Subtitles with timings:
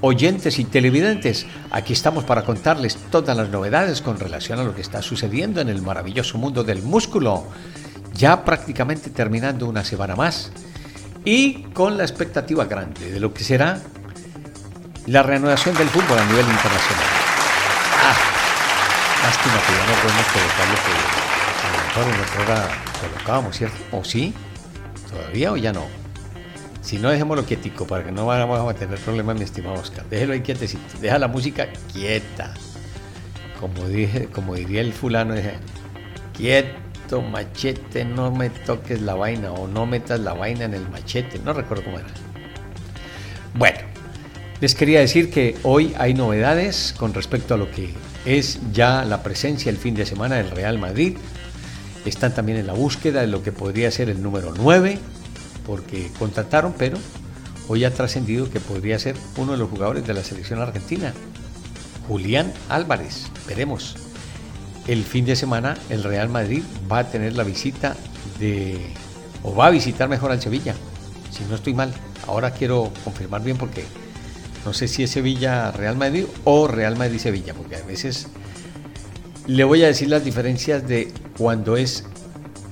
[0.00, 4.80] Oyentes y televidentes, aquí estamos para contarles todas las novedades con relación a lo que
[4.80, 7.46] está sucediendo en el maravilloso mundo del músculo.
[8.14, 10.50] Ya prácticamente terminando una semana más
[11.24, 13.80] y con la expectativa grande de lo que será
[15.06, 17.06] la reanudación del fútbol a nivel internacional.
[18.02, 18.16] Ah,
[19.22, 21.30] lástima que ya no podemos colocar lo que
[21.60, 22.68] a lo en otra hora
[23.00, 23.76] colocábamos, ¿cierto?
[23.92, 24.34] ¿O sí?
[25.10, 25.86] ¿Todavía o ya no?
[26.82, 30.04] Si no, dejémoslo quietico para que no vayamos a tener problemas, mi estimado Oscar.
[30.08, 30.98] Déjelo ahí quietecito.
[31.00, 32.54] Deja la música quieta.
[33.60, 35.52] Como, dije, como diría el fulano, dije,
[36.34, 41.38] quieto, machete, no me toques la vaina o no metas la vaina en el machete.
[41.38, 42.08] No recuerdo cómo era.
[43.54, 43.78] Bueno,
[44.60, 47.92] les quería decir que hoy hay novedades con respecto a lo que
[48.24, 51.18] es ya la presencia el fin de semana del Real Madrid.
[52.06, 54.98] Están también en la búsqueda de lo que podría ser el número 9
[55.66, 56.98] porque contrataron, pero
[57.68, 61.12] hoy ha trascendido que podría ser uno de los jugadores de la selección argentina,
[62.08, 63.26] Julián Álvarez.
[63.46, 63.96] Veremos.
[64.86, 67.96] El fin de semana el Real Madrid va a tener la visita
[68.40, 68.92] de,
[69.42, 70.74] o va a visitar mejor al Sevilla,
[71.30, 71.92] si no estoy mal.
[72.26, 73.84] Ahora quiero confirmar bien porque
[74.64, 78.28] no sé si es Sevilla Real Madrid o Real Madrid Sevilla, porque a veces
[79.46, 82.04] le voy a decir las diferencias de cuando es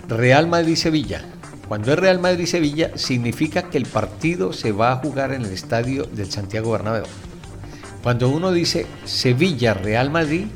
[0.08, 1.24] Real Madrid Sevilla
[1.68, 6.04] cuando es Real Madrid-Sevilla, significa que el partido se va a jugar en el estadio
[6.04, 7.04] del Santiago Bernabéu.
[8.02, 10.46] Cuando uno dice Sevilla-Real Madrid,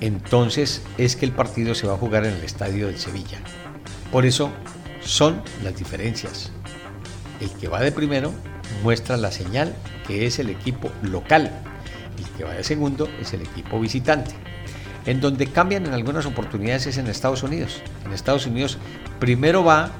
[0.00, 3.38] entonces es que el partido se va a jugar en el estadio del Sevilla.
[4.10, 4.50] Por eso
[5.02, 6.50] son las diferencias.
[7.40, 8.32] El que va de primero
[8.82, 9.72] muestra la señal
[10.06, 11.52] que es el equipo local.
[12.18, 14.32] El que va de segundo es el equipo visitante.
[15.06, 17.82] En donde cambian en algunas oportunidades es en Estados Unidos.
[18.04, 18.78] En Estados Unidos
[19.20, 19.92] primero va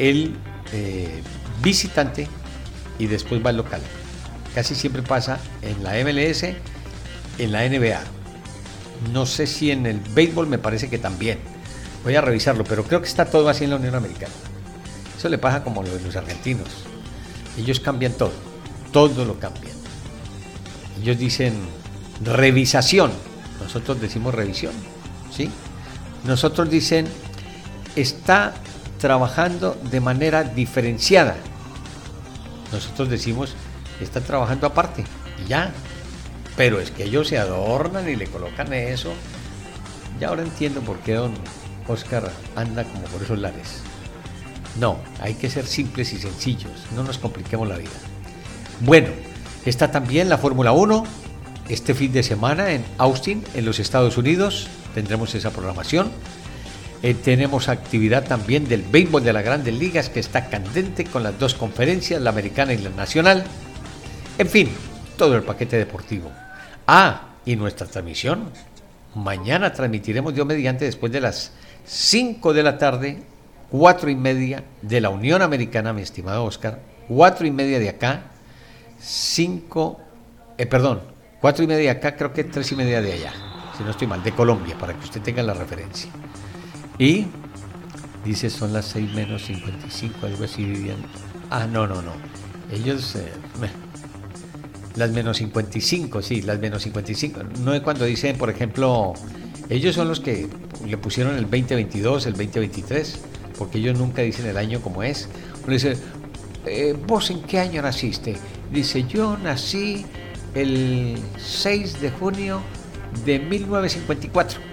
[0.00, 0.34] el
[0.72, 1.22] eh,
[1.62, 2.26] visitante
[2.98, 3.80] y después va el local.
[4.54, 6.42] Casi siempre pasa en la MLS,
[7.38, 8.00] en la NBA.
[9.12, 11.38] No sé si en el béisbol me parece que también.
[12.02, 14.32] Voy a revisarlo, pero creo que está todo así en la Unión Americana.
[15.16, 16.68] Eso le pasa como lo de los argentinos.
[17.58, 18.32] Ellos cambian todo,
[18.90, 19.76] todo lo cambian.
[21.00, 21.54] Ellos dicen
[22.22, 23.12] revisación,
[23.62, 24.72] nosotros decimos revisión,
[25.34, 25.50] ¿sí?
[26.24, 27.06] Nosotros dicen
[27.96, 28.54] está
[29.00, 31.36] trabajando de manera diferenciada.
[32.72, 33.54] Nosotros decimos,
[34.00, 35.04] está trabajando aparte
[35.44, 35.72] y ya.
[36.56, 39.12] Pero es que ellos se adornan y le colocan eso.
[40.20, 41.32] Ya ahora entiendo por qué don
[41.88, 43.80] Oscar anda como por esos lares.
[44.78, 47.90] No, hay que ser simples y sencillos, no nos compliquemos la vida.
[48.80, 49.08] Bueno,
[49.64, 51.04] está también la Fórmula 1.
[51.68, 56.10] Este fin de semana en Austin, en los Estados Unidos, tendremos esa programación.
[57.02, 61.38] Eh, tenemos actividad también del béisbol de las grandes ligas que está candente con las
[61.38, 63.44] dos conferencias, la americana y la nacional.
[64.36, 64.68] En fin,
[65.16, 66.30] todo el paquete deportivo.
[66.86, 68.50] Ah, y nuestra transmisión.
[69.14, 71.52] Mañana transmitiremos Dios mediante después de las
[71.86, 73.22] 5 de la tarde,
[73.70, 78.24] 4 y media de la Unión Americana, mi estimado Oscar, 4 y media de acá,
[79.00, 80.00] 5,
[80.58, 81.00] eh, perdón,
[81.40, 83.32] 4 y media de acá, creo que 3 y media de allá,
[83.76, 86.10] si no estoy mal, de Colombia, para que usted tenga la referencia.
[87.00, 87.24] Y
[88.26, 90.90] dice son las 6 menos 55, algo así.
[91.48, 92.12] Ah, no, no, no.
[92.70, 93.26] Ellos, eh,
[94.96, 97.40] las menos 55, sí, las menos 55.
[97.64, 99.14] No es cuando dicen, por ejemplo,
[99.70, 100.46] ellos son los que
[100.86, 103.18] le pusieron el 2022, el 2023,
[103.56, 105.26] porque ellos nunca dicen el año como es.
[105.64, 105.96] Uno dice,
[106.66, 108.36] eh, ¿vos en qué año naciste?
[108.70, 110.04] Dice, yo nací
[110.54, 112.60] el 6 de junio
[113.24, 114.69] de 1954.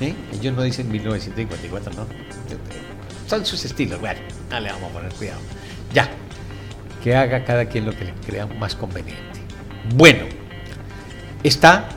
[0.00, 2.06] Ellos no dicen 1954, ¿no?
[3.26, 4.00] Son sus estilos.
[4.00, 4.20] Bueno,
[4.50, 5.40] no vamos a poner cuidado.
[5.92, 6.10] Ya.
[7.02, 9.22] Que haga cada quien lo que le crea más conveniente.
[9.94, 10.24] Bueno,
[11.42, 11.88] está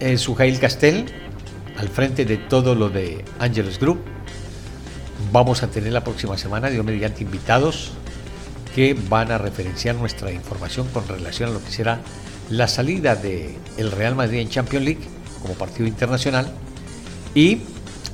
[0.00, 1.06] eh, Sujail Castel
[1.76, 4.00] al frente de todo lo de Angelus Group.
[5.32, 7.92] Vamos a tener la próxima semana, Dios mediante, invitados
[8.74, 12.00] que van a referenciar nuestra información con relación a lo que será
[12.50, 15.00] la salida del el Real Madrid en Champions League
[15.42, 16.52] como partido internacional
[17.34, 17.62] y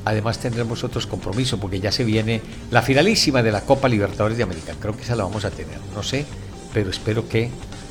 [0.05, 4.45] además tendremos otros compromisos porque ya se viene la finalísima de la Copa Libertadores de
[4.45, 4.75] América.
[4.81, 6.25] Creo que esa la vamos a tener, no sé,
[6.73, 7.51] pero espero que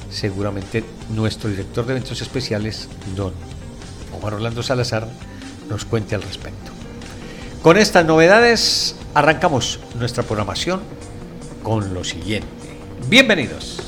[0.09, 3.33] seguramente nuestro director de eventos especiales, don
[4.17, 5.07] Omar Orlando Salazar,
[5.69, 6.71] nos cuente al respecto.
[7.61, 10.81] Con estas novedades arrancamos nuestra programación
[11.63, 12.47] con lo siguiente.
[13.09, 13.86] Bienvenidos.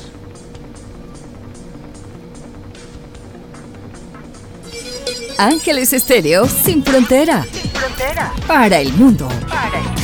[5.40, 7.46] Ángeles Estéreo sin frontera.
[7.50, 8.30] Sin frontera.
[8.46, 9.26] Para el mundo.
[9.48, 10.02] Para el mundo.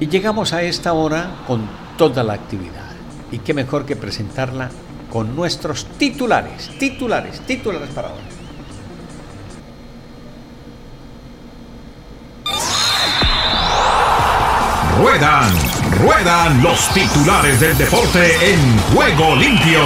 [0.00, 1.64] Y llegamos a esta hora con
[1.96, 2.90] toda la actividad.
[3.30, 4.68] Y qué mejor que presentarla
[5.12, 8.20] con nuestros titulares, titulares, titulares para hoy.
[14.98, 15.52] Ruedan,
[15.90, 19.80] ruedan los titulares del deporte en juego limpio.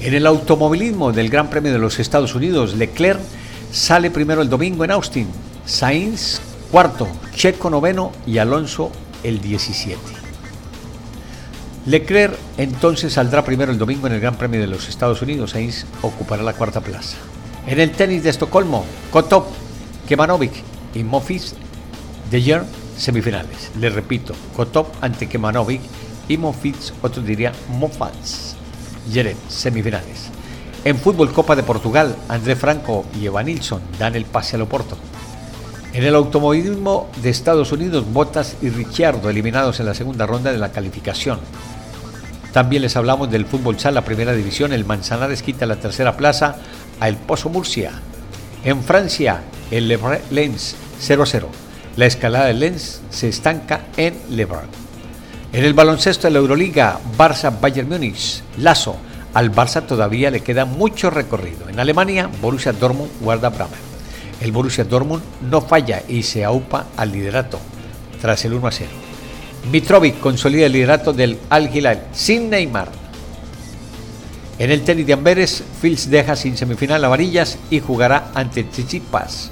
[0.00, 3.20] En el automovilismo del Gran Premio de los Estados Unidos, Leclerc
[3.72, 5.28] sale primero el domingo en Austin,
[5.64, 6.40] Sainz
[6.70, 8.90] cuarto, Checo noveno y Alonso
[9.22, 10.23] el 17.
[11.86, 15.84] Leclerc entonces saldrá primero el domingo en el Gran Premio de los Estados Unidos, Sainz
[16.00, 17.18] ocupará la cuarta plaza.
[17.66, 19.44] En el tenis de Estocolmo, Kotov,
[20.08, 20.52] Kemanovic
[20.94, 21.54] y Mofis
[22.30, 22.62] de ayer
[22.96, 23.70] semifinales.
[23.78, 25.82] Les repito, Kotov ante Kemanovic
[26.26, 28.56] y Mofis, otro diría Mofats.
[29.12, 30.30] Yeret, semifinales.
[30.86, 34.96] En fútbol Copa de Portugal, André Franco y Evanilson dan el pase al Oporto.
[35.92, 40.58] En el automovilismo de Estados Unidos, Bottas y Ricciardo eliminados en la segunda ronda de
[40.58, 41.38] la calificación.
[42.54, 46.54] También les hablamos del fútbol sala primera división, el Manzanares quita la tercera plaza
[47.00, 47.90] a El Pozo Murcia.
[48.64, 49.42] En Francia,
[49.72, 49.98] el Le
[50.30, 51.46] Lens 0-0.
[51.96, 54.46] La escalada de Lens se estanca en Le
[55.52, 58.96] en el baloncesto de la Euroliga, Barça-Bayern Múnich, Lazo.
[59.34, 61.68] Al Barça todavía le queda mucho recorrido.
[61.68, 63.78] En Alemania, Borussia Dortmund guarda Bremen.
[64.40, 67.58] El Borussia Dortmund no falla y se aupa al liderato
[68.20, 69.03] tras el 1 0.
[69.70, 72.90] Mitrovic consolida el liderato del Al Hilal sin Neymar.
[74.58, 79.50] En el tenis de Amberes, Fields deja sin semifinal a Varillas y jugará ante Tsitsipas.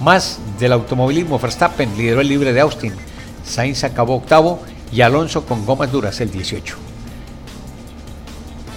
[0.00, 2.94] Más del automovilismo, Verstappen lideró el libre de Austin
[3.48, 4.60] Sainz acabó octavo
[4.92, 6.76] y Alonso con gomas duras el 18.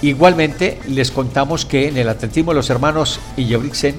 [0.02, 3.96] Igualmente, les contamos que en el atletismo los hermanos Ingebrigtsen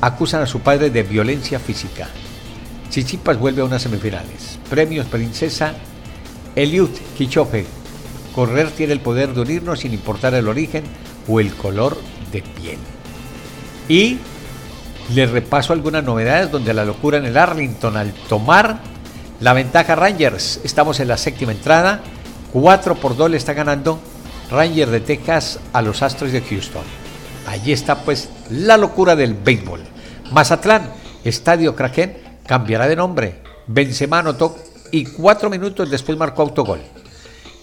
[0.00, 2.08] acusan a su padre de violencia física.
[2.90, 4.55] Chichipas vuelve a unas semifinales.
[4.68, 5.74] Premios Princesa
[6.54, 7.66] Eliud Kichofe.
[8.34, 10.84] Correr tiene el poder de unirnos sin importar el origen
[11.28, 11.96] o el color
[12.32, 12.78] de piel.
[13.88, 14.18] Y
[15.14, 18.80] les repaso algunas novedades donde la locura en el Arlington al tomar
[19.40, 22.00] la ventaja Rangers, estamos en la séptima entrada.
[22.52, 24.00] 4 por 2 le está ganando
[24.50, 26.84] Rangers de Texas a los Astros de Houston.
[27.46, 29.80] Allí está pues la locura del béisbol.
[30.32, 30.90] Mazatlán,
[31.22, 32.16] Estadio Kraken,
[32.46, 33.45] cambiará de nombre.
[33.66, 34.56] Benzema anotó
[34.90, 36.80] y cuatro minutos después marcó autogol.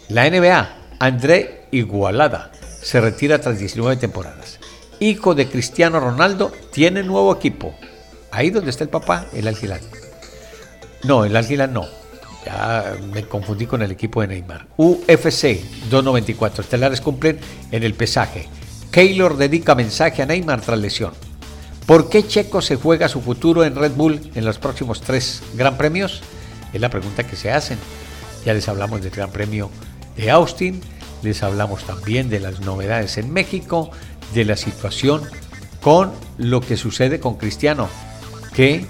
[0.09, 2.51] La NBA, André Igualada,
[2.81, 4.59] se retira tras 19 temporadas.
[4.99, 7.73] Hijo de Cristiano Ronaldo, tiene nuevo equipo.
[8.31, 9.81] Ahí donde está el papá, el Algilán.
[11.03, 11.85] No, el Águila no.
[12.45, 14.67] Ya me confundí con el equipo de Neymar.
[14.77, 16.63] UFC 294.
[16.63, 17.39] Estelares cumplen
[17.71, 18.47] en el pesaje.
[18.91, 21.13] Keylor dedica mensaje a Neymar tras lesión.
[21.85, 25.77] ¿Por qué Checo se juega su futuro en Red Bull en los próximos tres Gran
[25.77, 26.21] Premios?
[26.71, 27.77] Es la pregunta que se hacen.
[28.45, 29.69] Ya les hablamos del Gran Premio
[30.15, 30.81] de Austin,
[31.23, 33.91] les hablamos también de las novedades en México,
[34.33, 35.23] de la situación
[35.81, 37.89] con lo que sucede con Cristiano,
[38.53, 38.85] que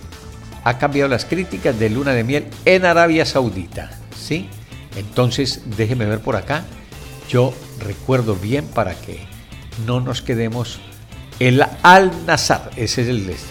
[0.64, 3.92] ha cambiado las críticas de luna de miel en Arabia Saudita.
[4.16, 4.50] ¿sí?
[4.96, 6.64] Entonces, déjeme ver por acá.
[7.28, 9.20] Yo recuerdo bien para que
[9.88, 10.80] no nos quedemos.
[11.40, 13.48] El Al-Nazar, ese es el de este.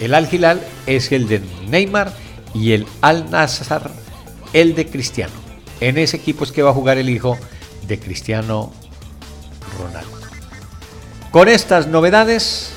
[0.00, 2.12] El Al-Hilal es el de Neymar
[2.54, 3.90] y el Al-Nazar
[4.52, 5.32] el de Cristiano.
[5.80, 7.38] En ese equipo es que va a jugar el hijo
[7.86, 8.72] de Cristiano
[9.78, 10.18] Ronaldo.
[11.30, 12.70] Con estas novedades,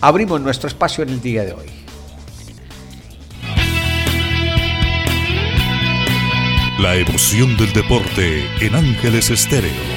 [0.00, 1.66] abrimos nuestro espacio en el día de hoy.
[6.80, 9.93] La emoción del deporte en Ángeles Estéreo.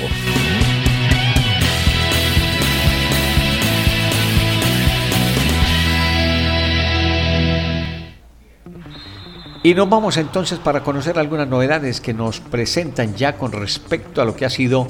[9.63, 14.25] Y nos vamos entonces para conocer algunas novedades que nos presentan ya con respecto a
[14.25, 14.87] lo que ha sido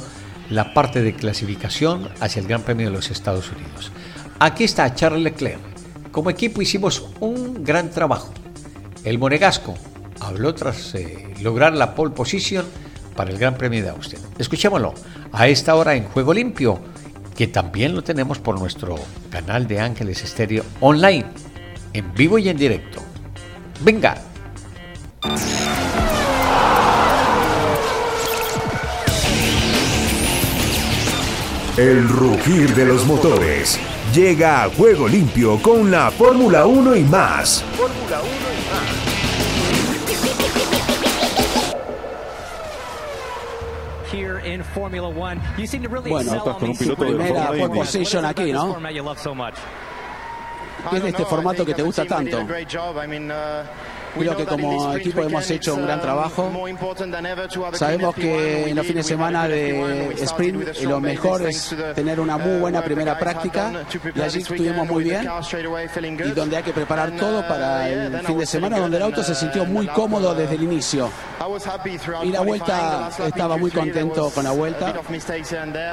[0.49, 3.91] la parte de clasificación hacia el Gran Premio de los Estados Unidos.
[4.39, 5.59] Aquí está Charles Leclerc.
[6.11, 8.31] Como equipo hicimos un gran trabajo.
[9.03, 9.75] El Monegasco
[10.19, 12.65] habló tras eh, lograr la pole position
[13.15, 14.19] para el Gran Premio de Austin.
[14.37, 14.93] Escuchémoslo
[15.31, 16.79] a esta hora en Juego Limpio,
[17.35, 18.95] que también lo tenemos por nuestro
[19.29, 21.25] canal de Ángeles Estéreo online,
[21.93, 23.01] en vivo y en directo.
[23.81, 24.17] Venga.
[31.77, 33.79] El rugir de los motores
[34.13, 37.63] llega a juego limpio con la Fórmula 1 y más.
[37.75, 39.07] Fórmula 1 y más.
[46.09, 48.77] Bueno, estás con un piloto primera de position aquí, ¿no?
[50.89, 52.37] ¿Qué es este formato que te gusta tanto?
[54.17, 56.51] Creo que como equipo hemos hecho un gran trabajo.
[57.73, 62.59] Sabemos que en los fines de semana de sprint lo mejor es tener una muy
[62.59, 63.71] buena primera práctica
[64.13, 65.27] y allí estuvimos muy bien
[66.25, 69.35] y donde hay que preparar todo para el fin de semana donde el auto se
[69.35, 71.09] sintió muy cómodo desde el inicio.
[72.23, 74.93] Y la vuelta estaba muy contento con la vuelta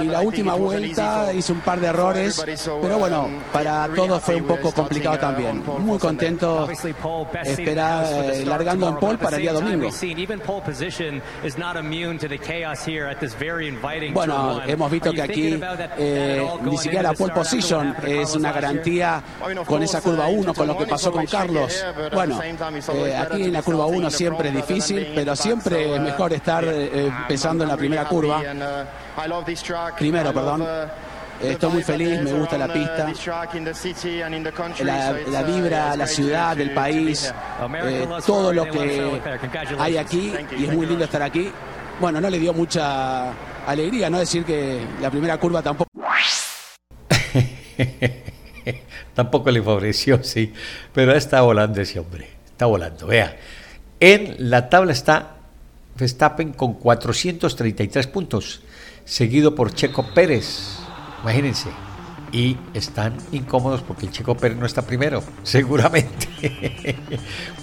[0.00, 2.42] y la última vuelta hice un par de errores,
[2.82, 5.62] pero bueno, para todos fue un poco complicado también.
[5.78, 6.68] Muy contento
[7.44, 9.90] esperar eh, largando en pole para el día domingo.
[14.12, 15.60] Bueno, hemos visto que aquí
[15.98, 19.22] eh, ni siquiera la pole position es una garantía
[19.66, 21.84] con esa curva 1, con lo que pasó con Carlos.
[22.12, 26.64] Bueno, eh, aquí en la curva 1 siempre es difícil, pero siempre es mejor estar
[26.64, 28.42] empezando en la primera curva.
[29.96, 30.66] Primero, perdón.
[31.40, 33.12] Estoy muy feliz, me gusta la pista,
[34.84, 37.34] la, vibra, la ciudad, el país,
[37.82, 39.20] eh, todo lo que
[39.78, 41.50] hay aquí y es muy lindo estar aquí.
[42.00, 43.32] Bueno, no le dio mucha
[43.66, 45.90] alegría, no decir que la primera curva tampoco.
[49.14, 50.52] tampoco le favoreció, sí,
[50.92, 53.06] pero está volando ese hombre, está volando.
[53.06, 53.36] Vea,
[54.00, 55.36] en la tabla está
[55.96, 58.62] Verstappen con 433 puntos,
[59.04, 60.83] seguido por Checo Pérez
[61.24, 61.70] Imagínense.
[62.32, 66.98] Y están incómodos porque el Checo Pérez no está primero, seguramente.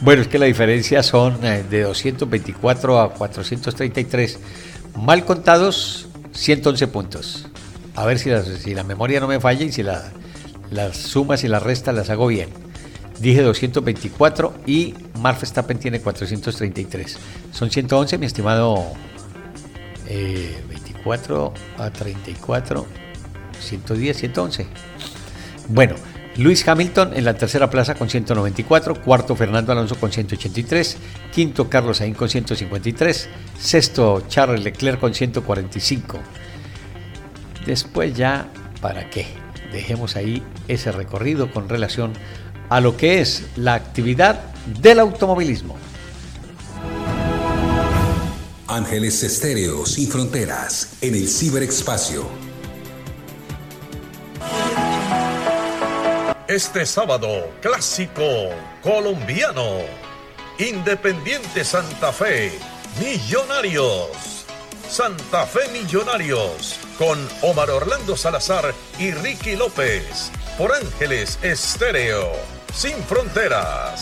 [0.02, 4.40] bueno, es que la diferencia son eh, de 224 a 433.
[4.98, 7.48] Mal contados, 111 puntos.
[7.96, 11.94] A ver si, la memoria no me falla y si las sumas y las restas
[11.94, 12.50] las hago bien.
[13.20, 17.20] Dije 224 y Mark Verstappen tiene 433.
[17.52, 18.88] Son 111, mi estimado.
[20.08, 23.01] 24 eh, a 34
[23.62, 24.68] 110, 111.
[25.70, 25.96] Bueno,
[26.38, 30.98] Luis Hamilton en la tercera plaza con 194, cuarto Fernando Alonso con 183,
[31.34, 36.20] quinto Carlos Sainz con 153, sexto Charles Leclerc con 145.
[37.66, 38.48] Después ya,
[38.82, 39.28] ¿para qué?
[39.72, 42.14] Dejemos ahí ese recorrido con relación
[42.70, 44.42] a lo que es la actividad
[44.82, 45.78] del automovilismo.
[48.68, 52.51] Ángeles Estéreo sin fronteras en el ciberespacio
[56.52, 58.50] Este sábado, clásico
[58.84, 59.78] colombiano.
[60.60, 62.52] Independiente Santa Fe,
[63.00, 64.46] Millonarios.
[64.86, 72.34] Santa Fe Millonarios, con Omar Orlando Salazar y Ricky López, por Ángeles Estéreo,
[72.74, 74.02] sin fronteras.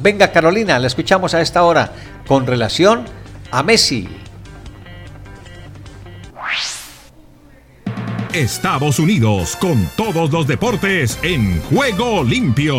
[0.00, 1.92] Venga Carolina, la escuchamos a esta hora
[2.28, 3.06] con relación
[3.50, 4.06] a Messi.
[8.32, 12.76] Estados Unidos con todos los deportes en juego limpio.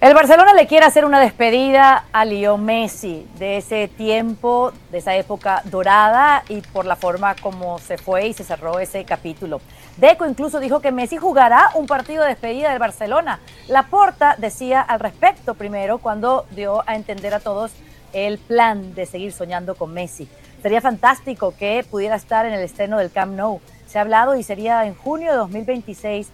[0.00, 5.14] El Barcelona le quiere hacer una despedida a Leo Messi de ese tiempo, de esa
[5.14, 9.60] época dorada y por la forma como se fue y se cerró ese capítulo.
[9.98, 13.40] Deco incluso dijo que Messi jugará un partido de despedida del Barcelona.
[13.68, 17.70] Laporta decía al respecto primero cuando dio a entender a todos
[18.14, 20.30] el plan de seguir soñando con Messi.
[20.62, 23.60] Sería fantástico que pudiera estar en el estreno del Camp Nou.
[23.86, 26.30] Se ha hablado y sería en junio de 2026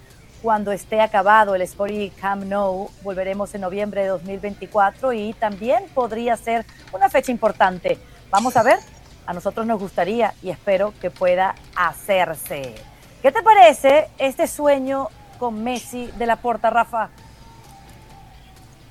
[0.46, 2.88] cuando esté acabado el Sporting Camp Nou.
[3.02, 7.98] Volveremos en noviembre de 2024 y también podría ser una fecha importante.
[8.30, 8.78] Vamos a ver,
[9.26, 12.76] a nosotros nos gustaría y espero que pueda hacerse.
[13.22, 15.08] ¿Qué te parece este sueño
[15.40, 17.10] con Messi de la Porta, Rafa?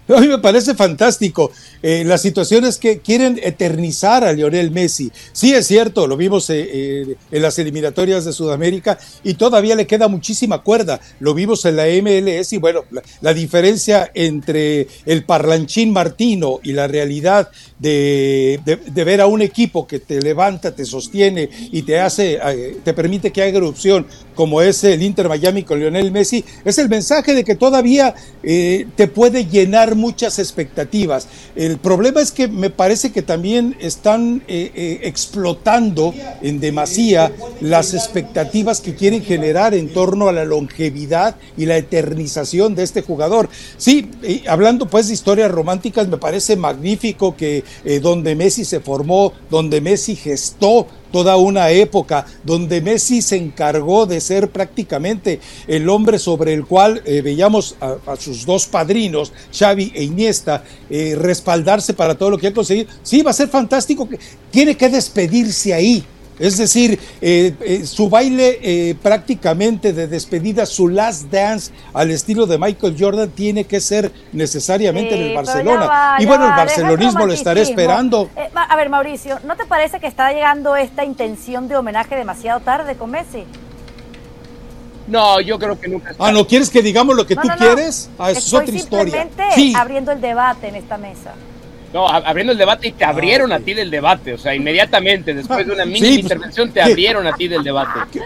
[0.16, 5.12] A mí me parece fantástico eh, las situaciones que quieren eternizar a Lionel Messi.
[5.32, 9.88] Sí es cierto, lo vimos eh, eh, en las eliminatorias de Sudamérica y todavía le
[9.88, 11.00] queda muchísima cuerda.
[11.20, 12.84] Lo vimos en la MLS y bueno,
[13.22, 19.86] la, diferencia entre el parlanchín Martino y la realidad de, de, ver a un equipo
[19.86, 22.40] que te levanta, te sostiene y te hace,
[22.84, 26.88] te permite que haga erupción como es el Inter Miami con Lionel Messi, es el
[26.88, 31.28] mensaje de que todavía te puede llenar muchas expectativas.
[31.56, 37.94] El problema es que me parece que también están eh, eh, explotando en demasía las
[37.94, 43.50] expectativas que quieren generar en torno a la longevidad y la eternización de este jugador.
[43.78, 44.12] Sí,
[44.48, 47.64] hablando pues de historias románticas, me parece magnífico que
[48.02, 54.20] donde Messi se formó, donde Messi gestó toda una época donde Messi se encargó de
[54.20, 60.04] ser prácticamente el hombre sobre el cual eh, veíamos a, sus dos padrinos, Xavi e
[60.04, 62.90] Iniesta, eh, respaldarse para todo lo que ha conseguido.
[63.02, 64.10] Sí, va a ser fantástico.
[64.52, 66.04] Tiene que despedirse ahí
[66.40, 72.46] es decir, eh, eh, su baile eh, prácticamente de despedida, su last dance al estilo
[72.46, 76.18] de Michael Jordan tiene que ser necesariamente en el Barcelona.
[76.20, 78.30] y bueno, el barcelonismo lo estará esperando.
[78.54, 82.96] a ver, Mauricio, ¿no te parece que está llegando esta intención de homenaje demasiado tarde
[82.96, 83.46] con Messi?
[85.08, 86.16] No, yo creo que nunca.
[86.18, 88.10] Ah, ¿no quieres que digamos lo que tú quieres?
[88.18, 89.28] Ah, eso es otra historia.
[89.54, 89.74] Sí.
[89.76, 91.34] abriendo el debate en esta mesa.
[91.96, 95.66] No, abriendo el debate y te abrieron a ti del debate, o sea, inmediatamente, después
[95.66, 98.20] de una mínima pues, intervención, te abrieron a ti del debate.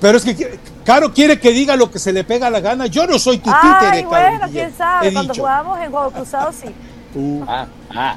[0.00, 2.86] Pero es que Caro quiere que diga lo que se le pega la gana.
[2.86, 6.66] Yo no soy tu títere, bueno, quién sabe, cuando jugamos en Juego Cruzado sí.
[7.14, 7.44] Uh.
[7.46, 8.16] Ah, ah.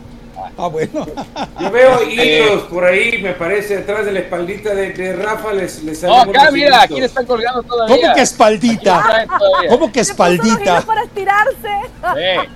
[0.57, 1.05] Ah, bueno.
[1.59, 6.03] Yo veo hilos por ahí, me parece, detrás de la espaldita de, Rafa les, les
[6.03, 7.95] No, acá mira, aquí le están colgando todavía.
[7.95, 9.27] ¿Cómo que espaldita?
[9.69, 10.81] ¿Cómo que espaldita?
[10.81, 11.67] para estirarse.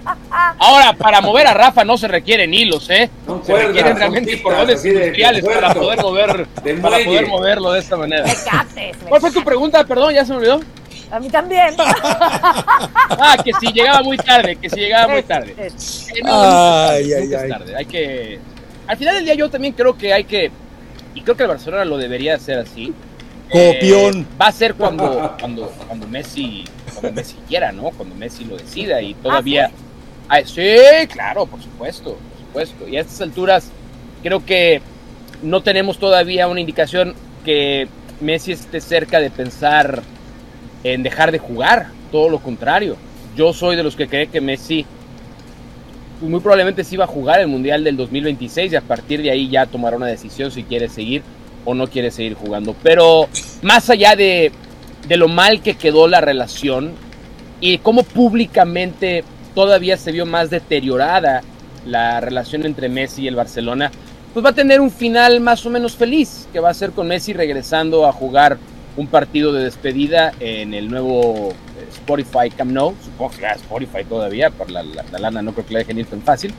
[0.59, 3.09] Ahora, para mover a Rafa no se requieren hilos, ¿eh?
[3.43, 6.47] se requieren realmente cordones industriales para poder mover,
[6.81, 8.25] para poder moverlo de esta manera.
[9.07, 9.83] ¿Cuál fue tu pregunta?
[9.83, 10.61] Perdón, ya se me olvidó.
[11.11, 11.75] A mí también.
[11.79, 15.55] ah, que si llegaba muy tarde, que si llegaba muy tarde.
[16.23, 17.49] ay, ay, ay.
[17.49, 17.75] tarde.
[17.75, 18.39] Hay que.
[18.87, 20.51] Al final del día, yo también creo que hay que.
[21.13, 22.93] Y creo que el Barcelona lo debería hacer así.
[23.51, 24.21] Copión.
[24.21, 26.63] Eh, va a ser cuando, cuando, cuando Messi,
[26.93, 27.89] cuando Messi quiera, ¿no?
[27.91, 29.69] Cuando Messi lo decida y todavía.
[30.29, 30.53] ¿Ah, sí?
[30.55, 32.87] sí, claro, por supuesto, por supuesto.
[32.87, 33.69] Y a estas alturas,
[34.23, 34.81] creo que
[35.41, 37.89] no tenemos todavía una indicación que
[38.21, 40.01] Messi esté cerca de pensar
[40.83, 42.97] en dejar de jugar, todo lo contrario.
[43.35, 44.85] Yo soy de los que cree que Messi
[46.21, 49.49] muy probablemente sí va a jugar el Mundial del 2026 y a partir de ahí
[49.49, 51.23] ya tomará una decisión si quiere seguir
[51.65, 52.75] o no quiere seguir jugando.
[52.83, 53.27] Pero
[53.61, 54.51] más allá de,
[55.07, 56.91] de lo mal que quedó la relación
[57.59, 59.23] y cómo públicamente
[59.55, 61.41] todavía se vio más deteriorada
[61.85, 63.91] la relación entre Messi y el Barcelona,
[64.33, 67.07] pues va a tener un final más o menos feliz, que va a ser con
[67.07, 68.57] Messi regresando a jugar
[68.97, 72.95] un partido de despedida en el nuevo eh, Spotify Camp Nou.
[73.03, 76.53] Supongo que Spotify todavía, por la, lana no creo que la dejen ir tan fácil.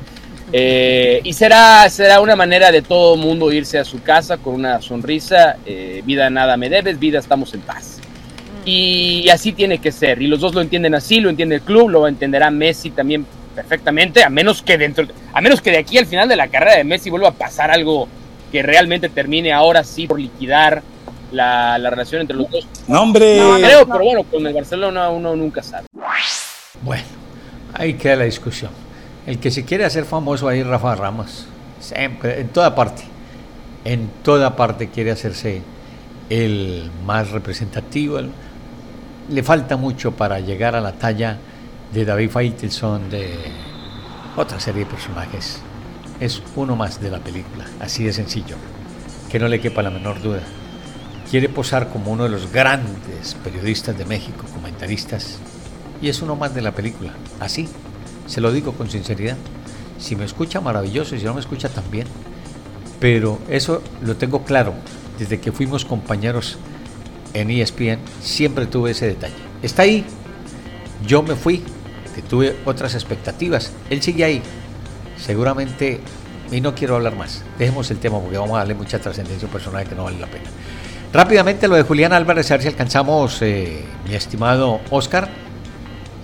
[0.52, 4.80] Eh, y será, será una manera de todo mundo irse a su casa con una
[4.80, 5.56] sonrisa.
[5.66, 7.98] Eh, vida nada me debes, vida estamos en paz.
[8.00, 8.68] Mm.
[8.68, 10.20] Y, así tiene que ser.
[10.20, 14.24] Y los dos lo entienden así, lo entiende el club, lo entenderá Messi también perfectamente,
[14.24, 16.84] a menos que dentro, a menos que de aquí al final de la carrera de
[16.84, 18.08] Messi vuelva a pasar algo
[18.50, 20.82] que realmente termine ahora sí por liquidar
[21.32, 22.66] la, relación entre los dos.
[22.86, 23.40] No, hombre.
[23.58, 25.86] creo, pero bueno, con el Barcelona uno nunca sabe.
[26.82, 27.04] Bueno,
[27.74, 28.70] ahí queda la discusión.
[29.26, 31.46] El que se quiere hacer famoso ahí, Rafa Ramos,
[31.80, 33.04] siempre, en toda parte,
[33.84, 35.62] en toda parte quiere hacerse
[36.28, 38.18] el más representativo.
[39.28, 41.38] le falta mucho para llegar a la talla
[41.92, 43.32] de David Faitelson, de
[44.36, 45.60] otra serie de personajes.
[46.18, 48.56] Es uno más de la película, así de sencillo,
[49.30, 50.42] que no le quepa la menor duda
[51.32, 55.38] quiere posar como uno de los grandes periodistas de México, comentaristas,
[56.02, 57.14] y es uno más de la película.
[57.40, 57.70] Así,
[58.26, 59.38] se lo digo con sinceridad.
[59.98, 62.06] Si me escucha, maravilloso, y si no me escucha, también.
[63.00, 64.74] Pero eso lo tengo claro.
[65.18, 66.58] Desde que fuimos compañeros
[67.32, 69.32] en ESPN, siempre tuve ese detalle.
[69.62, 70.04] Está ahí.
[71.06, 71.64] Yo me fui,
[72.14, 73.72] que tuve otras expectativas.
[73.88, 74.42] Él sigue ahí.
[75.16, 75.98] Seguramente,
[76.50, 77.42] y no quiero hablar más.
[77.58, 80.50] Dejemos el tema porque vamos a darle mucha trascendencia personal que no vale la pena.
[81.12, 85.28] Rápidamente lo de Julián Álvarez, a ver si alcanzamos, eh, mi estimado Oscar,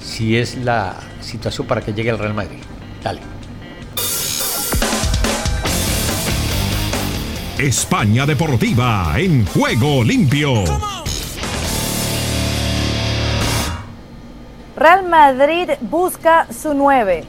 [0.00, 2.60] si es la situación para que llegue al Real Madrid.
[3.02, 3.20] Dale.
[7.58, 10.64] España Deportiva en juego limpio.
[14.74, 17.24] Real Madrid busca su 9.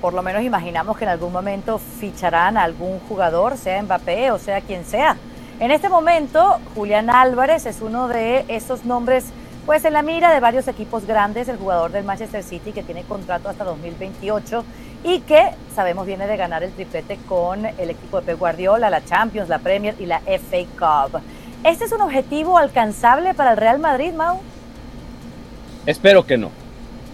[0.00, 4.38] Por lo menos imaginamos que en algún momento ficharán a algún jugador, sea Mbappé o
[4.38, 5.16] sea quien sea
[5.62, 9.26] en este momento, Julián Álvarez es uno de esos nombres
[9.64, 13.04] pues en la mira de varios equipos grandes, el jugador del Manchester City que tiene
[13.04, 14.64] contrato hasta 2028
[15.04, 19.04] y que sabemos viene de ganar el triplete con el equipo de Pep Guardiola, la
[19.04, 21.20] Champions, la Premier y la FA Cup.
[21.62, 24.40] ¿Este es un objetivo alcanzable para el Real Madrid, Mau?
[25.86, 26.50] Espero que no.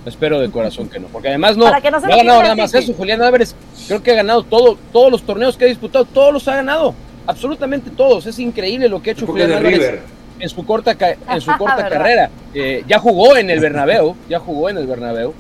[0.06, 2.94] Espero de corazón que no, porque además no, no, ha ganado nada más eso.
[2.94, 3.54] Julián Álvarez
[3.86, 6.94] creo que ha ganado todo, todos los torneos que ha disputado, todos los ha ganado,
[7.28, 8.26] absolutamente todos.
[8.26, 10.00] Es increíble lo que ha hecho Julián Álvarez
[10.40, 10.96] en su corta,
[11.30, 12.30] en su corta carrera.
[12.54, 15.34] Eh, ya jugó en el Bernabéu, ya jugó en el Bernabéu,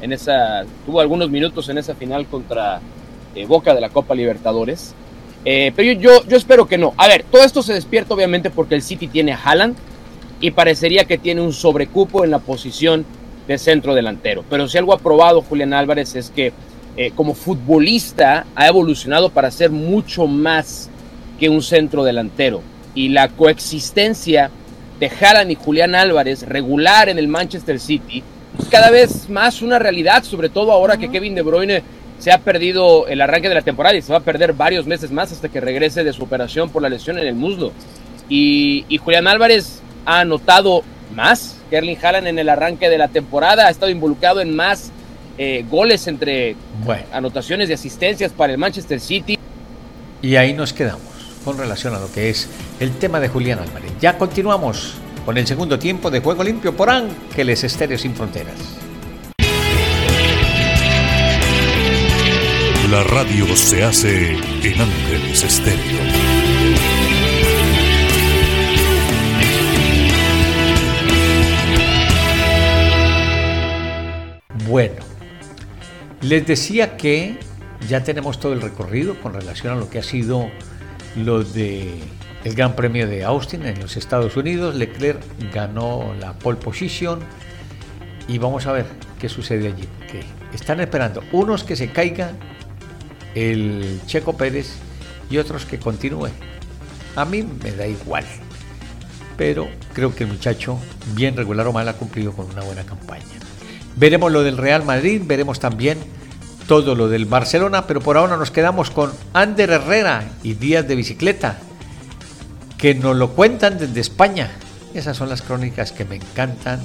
[0.00, 2.80] en esa, tuvo algunos minutos en esa final contra
[3.34, 4.94] eh, Boca de la Copa Libertadores.
[5.44, 6.94] Eh, pero yo, yo espero que no.
[6.96, 9.76] A ver, todo esto se despierta obviamente porque el City tiene a Haaland
[10.40, 13.04] y parecería que tiene un sobrecupo en la posición
[13.48, 14.44] de centro delantero.
[14.48, 16.52] Pero si algo ha probado Julián Álvarez es que
[17.16, 20.90] como futbolista ha evolucionado para ser mucho más
[21.42, 22.62] que un centro delantero.
[22.94, 24.48] Y la coexistencia
[25.00, 28.22] de Haaland y Julián Álvarez regular en el Manchester City
[28.60, 31.82] es cada vez más una realidad, sobre todo ahora que Kevin De Bruyne
[32.20, 35.10] se ha perdido el arranque de la temporada y se va a perder varios meses
[35.10, 37.72] más hasta que regrese de su operación por la lesión en el muslo.
[38.28, 43.66] Y, Julián Álvarez ha anotado más que Erling Haaland en el arranque de la temporada,
[43.66, 44.92] ha estado involucrado en más
[45.38, 46.54] eh, goles entre
[47.12, 49.36] anotaciones y asistencias para el Manchester City.
[50.22, 51.11] Y ahí nos quedamos
[51.44, 52.48] con relación a lo que es
[52.80, 53.92] el tema de Julián Álvarez.
[54.00, 58.56] Ya continuamos con el segundo tiempo de Juego Limpio por Ángeles Estéreo Sin Fronteras.
[62.90, 66.42] La radio se hace en Ángeles Estéreo.
[74.68, 75.02] Bueno,
[76.20, 77.38] les decía que
[77.88, 80.50] ya tenemos todo el recorrido con relación a lo que ha sido
[81.16, 82.00] lo de
[82.44, 84.74] el Gran Premio de Austin en los Estados Unidos.
[84.74, 85.22] Leclerc
[85.52, 87.20] ganó la pole position
[88.28, 88.86] y vamos a ver
[89.20, 89.88] qué sucede allí.
[90.10, 92.32] Que están esperando unos que se caiga
[93.34, 94.74] el Checo Pérez
[95.30, 96.28] y otros que continúe.
[97.16, 98.24] A mí me da igual,
[99.36, 100.78] pero creo que el muchacho,
[101.14, 103.24] bien regular o mal, ha cumplido con una buena campaña.
[103.96, 105.98] Veremos lo del Real Madrid, veremos también
[106.66, 110.94] todo lo del Barcelona, pero por ahora nos quedamos con Ander Herrera y Días de
[110.94, 111.58] Bicicleta,
[112.78, 114.50] que nos lo cuentan desde España.
[114.94, 116.80] Esas son las crónicas que me encantan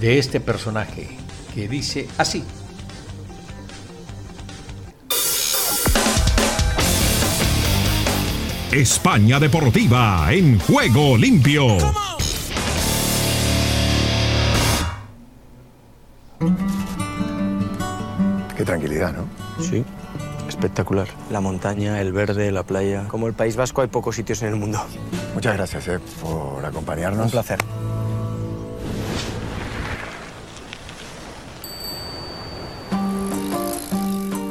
[0.00, 1.08] de este personaje,
[1.54, 2.42] que dice así.
[8.72, 12.09] España Deportiva en juego limpio.
[18.60, 19.24] Qué tranquilidad, ¿no?
[19.64, 19.82] Sí,
[20.46, 21.08] espectacular.
[21.30, 23.08] La montaña, el verde, la playa.
[23.08, 24.78] Como el País Vasco hay pocos sitios en el mundo.
[25.32, 27.24] Muchas gracias eh, por acompañarnos.
[27.24, 27.58] Un placer.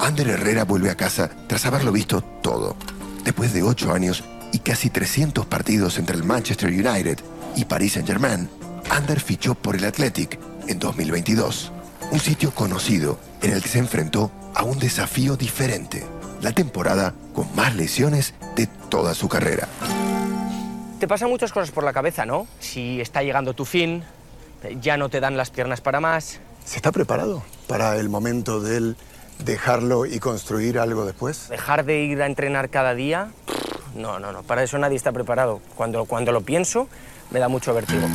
[0.02, 2.76] Ander Herrera vuelve a casa tras haberlo visto todo.
[3.24, 7.20] Después de ocho años y casi 300 partidos entre el Manchester United
[7.56, 8.50] y Paris Saint-Germain,
[8.90, 11.74] Ander fichó por el Athletic en 2022
[12.12, 16.06] un sitio conocido en el que se enfrentó a un desafío diferente,
[16.42, 19.68] la temporada con más lesiones de toda su carrera.
[21.00, 22.48] Te pasan muchas cosas por la cabeza, ¿no?
[22.60, 24.04] Si está llegando tu fin,
[24.82, 26.40] ya no te dan las piernas para más.
[26.66, 28.98] ¿Se está preparado para el momento de él
[29.46, 31.48] dejarlo y construir algo después?
[31.50, 33.30] Dejar de ir a entrenar cada día,
[33.96, 35.62] no, no, no, para eso nadie está preparado.
[35.76, 36.90] Cuando, cuando lo pienso,
[37.32, 38.06] me da mucho vértigo.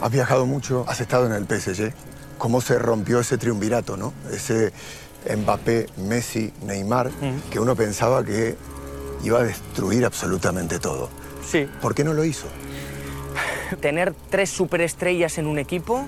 [0.00, 1.92] Has viajado mucho, has estado en el PSG
[2.38, 4.14] cómo se rompió ese triunvirato, ¿no?
[4.32, 4.72] Ese
[5.36, 7.10] Mbappé, Messi, Neymar,
[7.50, 8.56] que uno pensaba que
[9.24, 11.10] iba a destruir absolutamente todo.
[11.46, 11.68] Sí.
[11.82, 12.46] ¿Por qué no lo hizo?
[13.80, 16.06] Tener tres superestrellas en un equipo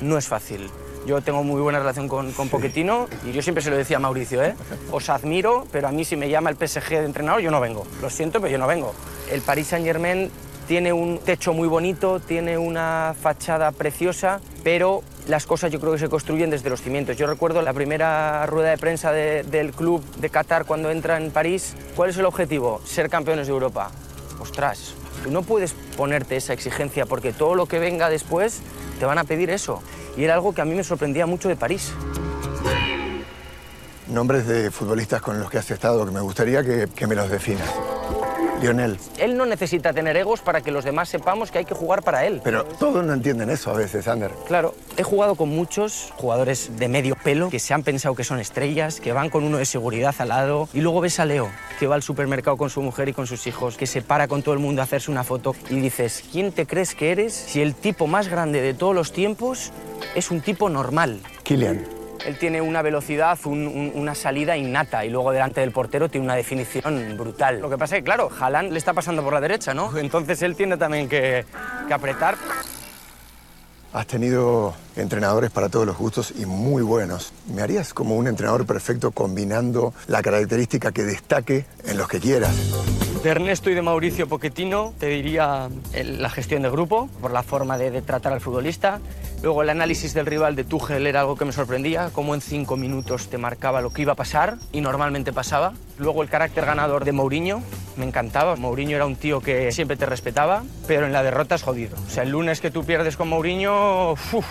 [0.00, 0.70] no es fácil.
[1.04, 4.00] Yo tengo muy buena relación con, con Pochettino y yo siempre se lo decía a
[4.00, 4.54] Mauricio, ¿eh?
[4.92, 7.84] Os admiro, pero a mí si me llama el PSG de entrenador yo no vengo.
[8.00, 8.94] Lo siento, pero yo no vengo.
[9.30, 10.30] El Paris Saint-Germain
[10.68, 15.98] tiene un techo muy bonito, tiene una fachada preciosa, pero las cosas yo creo que
[15.98, 17.16] se construyen desde los cimientos.
[17.16, 21.74] Yo recuerdo la primera rueda de prensa del club de Qatar cuando entra en París.
[21.94, 22.80] ¿Cuál es el objetivo?
[22.84, 23.90] Ser campeones de Europa.
[24.40, 28.60] Ostras, tú no puedes ponerte esa exigencia porque todo lo que venga después
[28.98, 29.82] te van a pedir eso.
[30.16, 31.92] Y era algo que a mí me sorprendía mucho de París.
[34.08, 37.30] Nombres de futbolistas con los que has estado, que me gustaría que, que me los
[37.30, 37.70] definas.
[38.62, 38.98] Lionel.
[39.18, 42.24] Él no necesita tener egos para que los demás sepamos que hay que jugar para
[42.24, 42.40] él.
[42.42, 44.30] Pero todos no entienden eso a veces, Ander.
[44.46, 48.38] Claro, he jugado con muchos jugadores de medio pelo que se han pensado que son
[48.38, 50.68] estrellas, que van con uno de seguridad al lado.
[50.72, 53.46] Y luego ves a Leo, que va al supermercado con su mujer y con sus
[53.46, 56.52] hijos, que se para con todo el mundo a hacerse una foto y dices, ¿quién
[56.52, 59.72] te crees que eres si el tipo más grande de todos los tiempos
[60.14, 61.20] es un tipo normal?
[61.42, 66.36] Kylian él tiene una velocidad, una salida innata y luego delante del portero tiene una
[66.36, 67.60] definición brutal.
[67.60, 69.96] Lo que pasa es que, claro, Haaland le está pasando por la derecha, ¿no?
[69.96, 71.44] Entonces él tiene también que,
[71.88, 72.36] que apretar.
[73.92, 77.32] Has tenido entrenadores para todos los gustos y muy buenos.
[77.54, 82.54] ¿Me harías como un entrenador perfecto combinando la característica que destaque en los que quieras?
[83.22, 87.78] De Ernesto y de Mauricio Pochettino te diría la gestión de grupo, por la forma
[87.78, 89.00] de, de tratar al futbolista.
[89.44, 92.76] Luego el análisis del rival de Tuchel era algo que me sorprendía, cómo en cinco
[92.76, 95.72] minutos te marcaba lo que iba a pasar y normalmente pasaba.
[95.98, 97.62] Luego el carácter ganador de Mourinho,
[97.96, 98.56] me encantaba.
[98.56, 101.96] Mourinho era un tío que siempre te respetaba, pero en la derrota es jodido.
[102.04, 104.46] O sea, el lunes que tú pierdes con Mourinho, uf,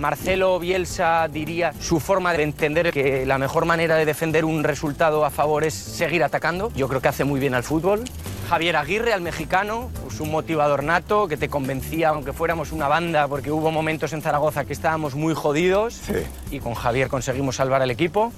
[0.00, 5.26] Marcelo Bielsa diría su forma de entender que la mejor manera de defender un resultado
[5.26, 6.72] a favor es seguir atacando.
[6.74, 8.04] Yo creo que hace muy bien al fútbol.
[8.48, 13.28] Javier Aguirre, al mexicano, pues un motivador nato que te convencía, aunque fuéramos una banda,
[13.28, 16.14] porque hubo momentos en Zaragoza que estábamos muy jodidos Sí.
[16.50, 18.32] y con Javier conseguimos salvar al equipo.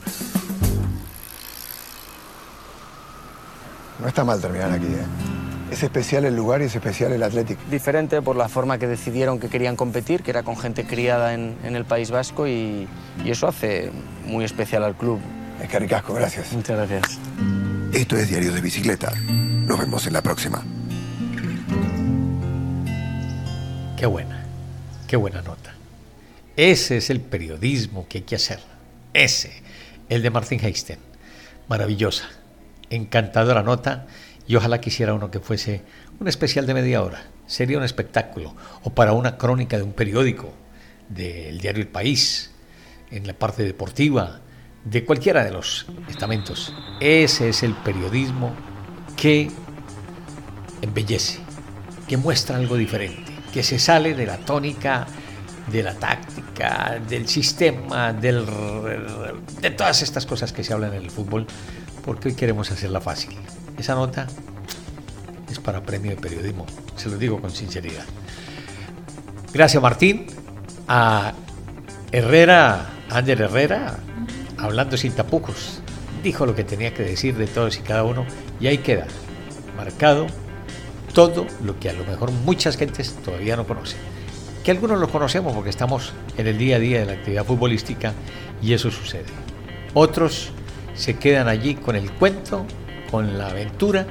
[4.01, 5.32] No está mal terminar aquí, ¿eh?
[5.73, 7.59] Es especial el lugar y es especial el Athletic.
[7.71, 11.57] Diferente por la forma que decidieron que querían competir, que era con gente criada en,
[11.65, 12.87] en el País Vasco y,
[13.25, 13.91] y eso hace
[14.27, 15.19] muy especial al club.
[15.63, 16.53] Es que ricasco, gracias.
[16.53, 17.19] Muchas gracias.
[17.95, 19.15] Esto es Diario de Bicicleta.
[19.27, 20.63] Nos vemos en la próxima.
[23.97, 24.45] Qué buena,
[25.07, 25.73] qué buena nota.
[26.55, 28.61] Ese es el periodismo que hay que hacer.
[29.15, 29.63] Ese,
[30.11, 30.99] el de Martin Heisten.
[31.67, 32.29] Maravillosa,
[32.91, 34.07] encantadora nota
[34.47, 35.83] y ojalá quisiera uno que fuese
[36.21, 37.25] un especial de media hora.
[37.47, 40.53] Sería un espectáculo o para una crónica de un periódico,
[41.09, 42.51] del diario El País,
[43.11, 44.41] en la parte deportiva,
[44.85, 46.75] de cualquiera de los estamentos.
[47.01, 48.53] Ese es el periodismo
[49.17, 49.51] que
[50.81, 51.39] embellece,
[52.09, 55.07] que muestra algo diferente, que se sale de la tónica,
[55.71, 61.47] de la táctica, del sistema, de todas estas cosas que se hablan en el fútbol,
[62.05, 63.37] porque hoy queremos hacerla fácil.
[63.79, 64.27] Esa nota
[65.51, 68.05] es para premio de periodismo, se lo digo con sinceridad.
[69.53, 70.27] Gracias Martín,
[70.89, 71.33] a
[72.11, 73.99] Herrera, Ander Herrera,
[74.59, 75.81] hablando sin tapujos,
[76.23, 78.25] dijo lo que tenía que decir de todos y cada uno
[78.61, 79.07] y ahí queda
[79.77, 80.27] marcado
[81.13, 83.99] todo lo que a lo mejor muchas gentes todavía no conocen.
[84.65, 88.13] Que algunos lo conocemos porque estamos en el día a día de la actividad futbolística
[88.63, 89.27] y eso sucede.
[89.93, 90.53] Otros
[90.95, 92.65] se quedan allí con el cuento,
[93.13, 94.07] con la aventura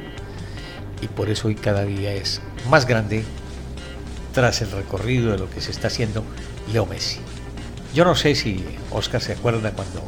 [1.02, 3.26] y por eso hoy cada día es más grande
[4.32, 6.24] tras el recorrido de lo que se está haciendo
[6.72, 7.20] Leo Messi.
[7.96, 10.04] Yo no sé si Oscar se acuerda cuando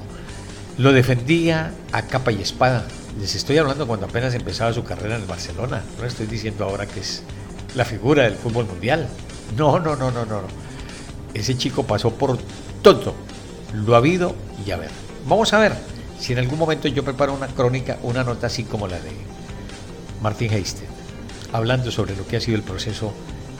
[0.78, 2.86] lo defendía a capa y espada.
[3.20, 5.82] Les estoy hablando cuando apenas empezaba su carrera en el Barcelona.
[6.00, 7.24] No estoy diciendo ahora que es
[7.74, 9.08] la figura del fútbol mundial.
[9.58, 10.42] No, no, no, no, no.
[11.34, 12.38] Ese chico pasó por
[12.84, 13.16] todo
[13.74, 14.92] lo habido y a ver.
[15.28, 15.93] Vamos a ver
[16.24, 19.12] si en algún momento yo preparo una crónica, una nota así como la de
[20.22, 20.88] Martín Heisten,
[21.52, 23.14] hablando sobre lo que ha sido el proceso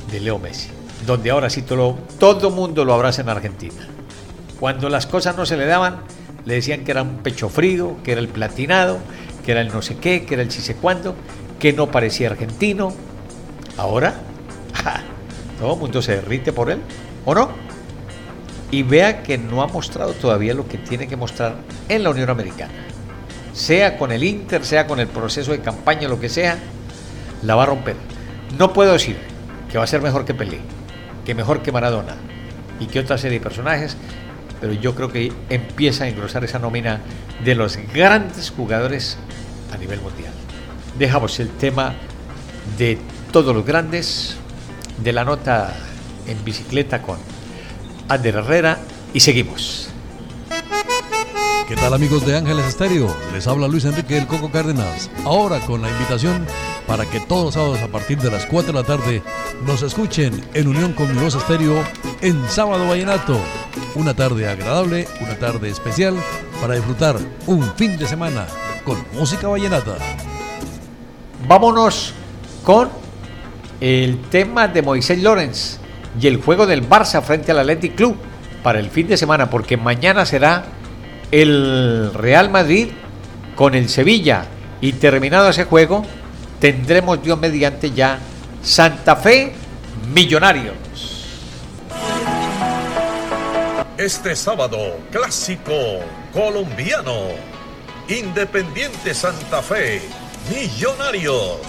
[0.10, 0.70] de Leo Messi,
[1.06, 3.86] donde ahora sí todo, todo mundo lo abraza en Argentina.
[4.62, 6.04] Cuando las cosas no se le daban,
[6.46, 9.00] le decían que era un pecho frío, que era el platinado,
[9.46, 11.16] que era el no sé qué, que era el sé cuándo,
[11.60, 12.94] que no parecía argentino.
[13.76, 14.14] Ahora,
[15.60, 16.80] todo el mundo se derrite por él,
[17.26, 17.73] ¿o no?
[18.74, 21.58] Y vea que no ha mostrado todavía lo que tiene que mostrar
[21.88, 22.74] en la Unión Americana.
[23.54, 26.58] Sea con el Inter, sea con el proceso de campaña, lo que sea,
[27.44, 27.96] la va a romper.
[28.58, 29.16] No puedo decir
[29.72, 30.58] que va a ser mejor que Pelé,
[31.24, 32.16] que mejor que Maradona
[32.80, 33.96] y que otra serie de personajes,
[34.60, 37.00] pero yo creo que empieza a engrosar esa nómina
[37.46, 39.18] de los grandes jugadores
[39.72, 40.34] a nivel mundial.
[40.98, 41.94] Dejamos el tema
[42.80, 42.98] de
[43.32, 44.36] todos los grandes,
[44.98, 45.76] de la nota
[46.26, 47.33] en bicicleta con
[48.14, 48.78] Ander Herrera
[49.12, 49.90] y seguimos.
[51.68, 53.16] ¿Qué tal amigos de Ángeles Estéreo?
[53.34, 55.10] Les habla Luis Enrique del Coco Cárdenas.
[55.26, 56.46] Ahora con la invitación
[56.86, 59.24] para que todos los sábados a partir de las 4 de la tarde
[59.66, 61.84] nos escuchen en unión con mi voz estéreo
[62.22, 63.40] en Sábado Vallenato.
[63.96, 66.16] Una tarde agradable, una tarde especial
[66.62, 68.46] para disfrutar un fin de semana
[68.84, 69.98] con música vallenata.
[71.48, 72.14] Vámonos
[72.64, 72.90] con
[73.82, 75.80] el tema de Moisés Lorenz
[76.20, 78.16] y el juego del Barça frente al Athletic Club
[78.62, 80.66] para el fin de semana, porque mañana será
[81.32, 82.90] el Real Madrid
[83.56, 84.46] con el Sevilla
[84.82, 86.06] y terminado ese juego
[86.60, 88.20] tendremos Dios mediante ya
[88.62, 89.54] Santa Fe
[90.14, 90.76] Millonarios.
[93.98, 95.74] Este sábado, clásico
[96.34, 97.30] colombiano.
[98.08, 100.02] Independiente Santa Fe,
[100.50, 101.60] Millonarios.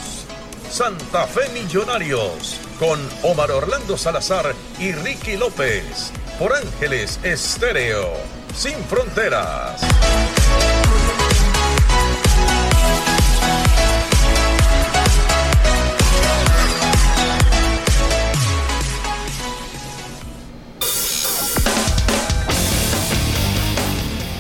[0.71, 8.13] Santa Fe Millonarios, con Omar Orlando Salazar y Ricky López por Ángeles Estéreo,
[8.55, 9.81] sin fronteras.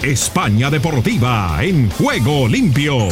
[0.03, 3.09] España Deportiva en juego limpio.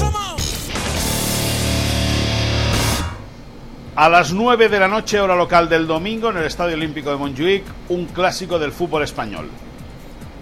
[3.94, 7.18] A las 9 de la noche, hora local del domingo, en el Estadio Olímpico de
[7.18, 9.50] Montjuic, un clásico del fútbol español.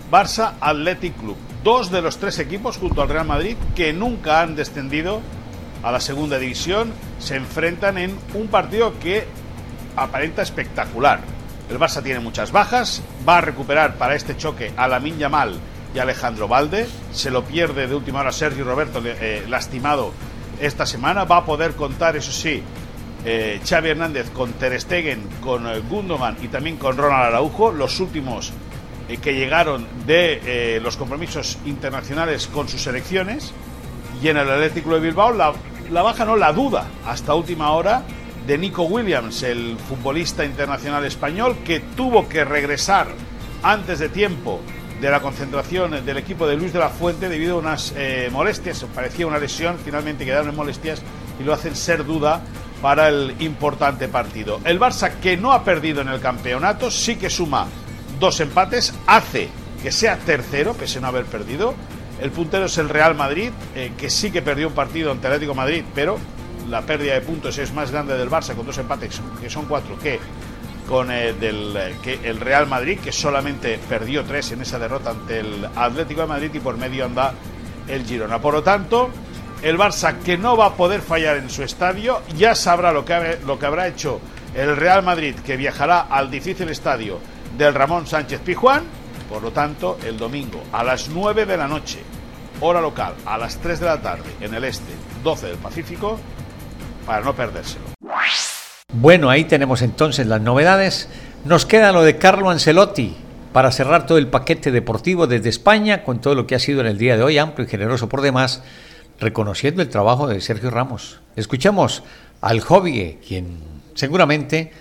[0.09, 1.37] Barça Athletic Club.
[1.65, 5.21] Dos de los tres equipos, junto al Real Madrid, que nunca han descendido
[5.83, 9.27] a la segunda división, se enfrentan en un partido que
[9.97, 11.19] aparenta espectacular.
[11.69, 15.57] El Barça tiene muchas bajas, va a recuperar para este choque a Lamin Yamal
[15.93, 20.13] y Alejandro Valde, se lo pierde de última hora Sergio Roberto eh, lastimado
[20.61, 22.63] esta semana, va a poder contar, eso sí,
[23.25, 28.53] eh, Hernández con Ter Stegen, con eh, Gundogan y también con Ronald Araujo, los últimos
[29.09, 33.53] eh, que llegaron de los compromisos internacionales con sus selecciones.
[34.23, 35.53] Y en el Atlético de Bilbao la,
[35.91, 38.03] la baja no la duda hasta última hora
[38.47, 43.09] de Nico Williams, el futbolista internacional español que tuvo que regresar
[43.63, 44.61] antes de tiempo
[45.01, 47.95] de la concentración del equipo de Luis de la Fuente debido a unas
[48.31, 51.01] molestias, parecía una lesión, finalmente quedaron en molestias
[51.39, 52.43] y lo hacen ser duda
[52.81, 54.61] para el importante partido.
[54.65, 57.67] El Barça que no ha perdido en el campeonato, sí que suma
[58.19, 59.49] dos empates, hace
[59.83, 61.75] que sea tercero, pese a no haber perdido.
[62.21, 65.55] El puntero es el Real Madrid, eh, que sí que perdió un partido ante Atlético
[65.55, 66.19] Madrid, pero
[66.69, 69.99] la pérdida de puntos es más grande del Barça con dos empates, que son cuatro,
[69.99, 70.21] que
[70.87, 75.41] con el, del, que el Real Madrid, que solamente perdió tres en esa derrota ante
[75.41, 77.33] el Atlético de Madrid y por medio anda
[77.87, 78.41] el Girona.
[78.41, 79.11] Por lo tanto,
[79.63, 83.39] el Barça que no va a poder fallar en su estadio, ya sabrá lo que,
[83.47, 84.21] lo que habrá hecho
[84.55, 87.19] el Real Madrid, que viajará al difícil estadio
[87.57, 88.85] del Ramón Sánchez Pijuán.
[89.29, 92.01] Por lo tanto, el domingo a las 9 de la noche,
[92.61, 94.93] hora local, a las 3 de la tarde, en el este,
[95.23, 96.19] 12 del Pacífico,
[97.07, 97.85] para no perdérselo.
[98.93, 101.09] Bueno, ahí tenemos entonces las novedades.
[101.45, 103.17] Nos queda lo de Carlo Ancelotti
[103.53, 106.87] para cerrar todo el paquete deportivo desde España con todo lo que ha sido en
[106.87, 108.63] el día de hoy, amplio y generoso por demás
[109.21, 111.21] reconociendo el trabajo de Sergio Ramos.
[111.37, 112.03] Escuchamos
[112.41, 113.59] al Hobby, quien
[113.95, 114.73] seguramente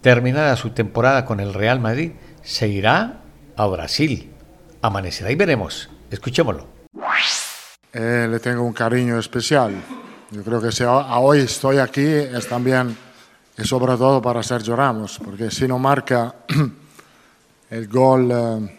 [0.00, 3.20] terminada su temporada con el Real Madrid, se irá
[3.56, 4.30] a Brasil.
[4.80, 5.90] Amanecerá y veremos.
[6.10, 6.66] Escuchémoslo.
[7.92, 9.74] Eh, le tengo un cariño especial.
[10.30, 12.96] Yo creo que si hoy estoy aquí es también
[13.58, 16.34] y sobre todo para Sergio Ramos, porque si no marca
[17.70, 18.78] el gol eh,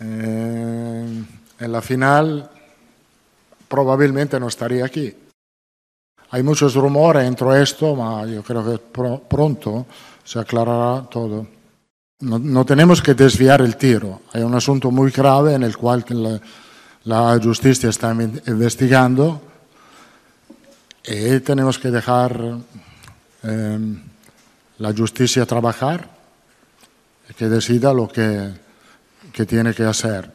[0.00, 1.24] eh,
[1.60, 2.50] en la final,
[3.74, 5.12] probablemente no estaría aquí.
[6.30, 8.78] Hay muchos rumores entre esto, pero creo que
[9.28, 9.86] pronto
[10.22, 11.44] se aclarará todo.
[12.20, 14.22] No, tenemos que desviar el tiro.
[14.32, 16.04] Hay un asunto muy grave en el cual
[17.02, 18.14] la, justicia está
[18.46, 19.42] investigando
[21.04, 22.58] y tenemos que dejar
[23.42, 24.00] em,
[24.78, 26.08] la justicia trabajar
[27.28, 28.54] y que decida lo que
[29.46, 30.33] tiene que hacer.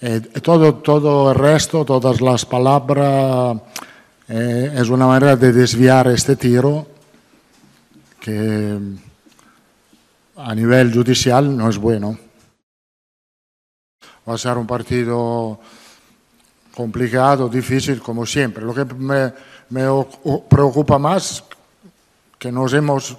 [0.00, 3.56] Eh, todo, todo el resto, todas las palabras,
[4.28, 6.86] eh, es una manera de desviar este tiro
[8.20, 8.78] que
[10.36, 12.16] a nivel judicial no es bueno.
[14.28, 15.58] Va a ser un partido
[16.74, 18.64] complicado, difícil, como siempre.
[18.64, 19.32] Lo que me,
[19.70, 19.82] me
[20.48, 21.42] preocupa más
[22.38, 23.16] que nos hemos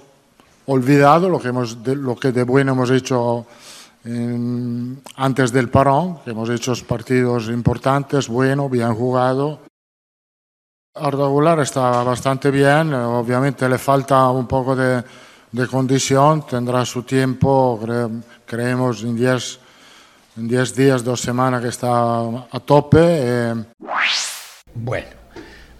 [0.66, 3.46] olvidado lo que, hemos, lo que de bueno hemos hecho
[5.16, 9.60] antes del parón, que hemos hecho partidos importantes, bueno, bien jugado.
[10.94, 15.02] Arda Gular está bastante bien, obviamente le falta un poco de,
[15.70, 17.80] condición, tendrá su tiempo,
[18.46, 19.60] creemos en 10
[20.36, 22.20] en diez días, dos semanas que está
[22.50, 22.98] a tope.
[23.00, 23.54] Eh.
[24.74, 25.08] Bueno,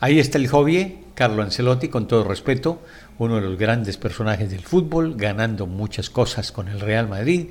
[0.00, 2.80] ahí está el hobby, Carlo Ancelotti, con todo respeto,
[3.18, 7.50] uno de los grandes personajes del fútbol, ganando muchas cosas con el Real Madrid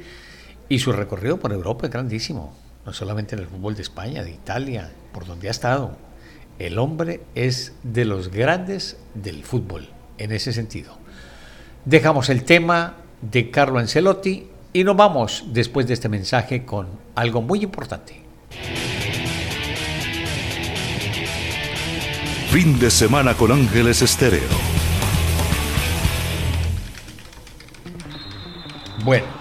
[0.70, 2.54] y su recorrido por Europa es grandísimo,
[2.86, 5.98] no solamente en el fútbol de España, de Italia, por donde ha estado.
[6.60, 10.98] El hombre es de los grandes del fútbol, en ese sentido.
[11.86, 17.42] Dejamos el tema de Carlo Ancelotti y nos vamos después de este mensaje con algo
[17.42, 18.22] muy importante.
[22.52, 24.42] Fin de semana con Ángeles Estéreo.
[29.04, 29.38] Bueno,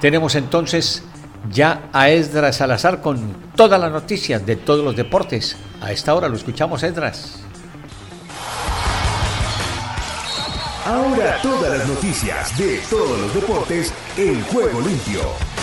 [0.00, 1.02] tenemos entonces
[1.50, 5.56] ya a Esdras Salazar con todas las noticias de todos los deportes.
[5.80, 7.40] A esta hora lo escuchamos, Esdras.
[10.84, 15.57] Ahora todas las noticias de todos los deportes en juego limpio.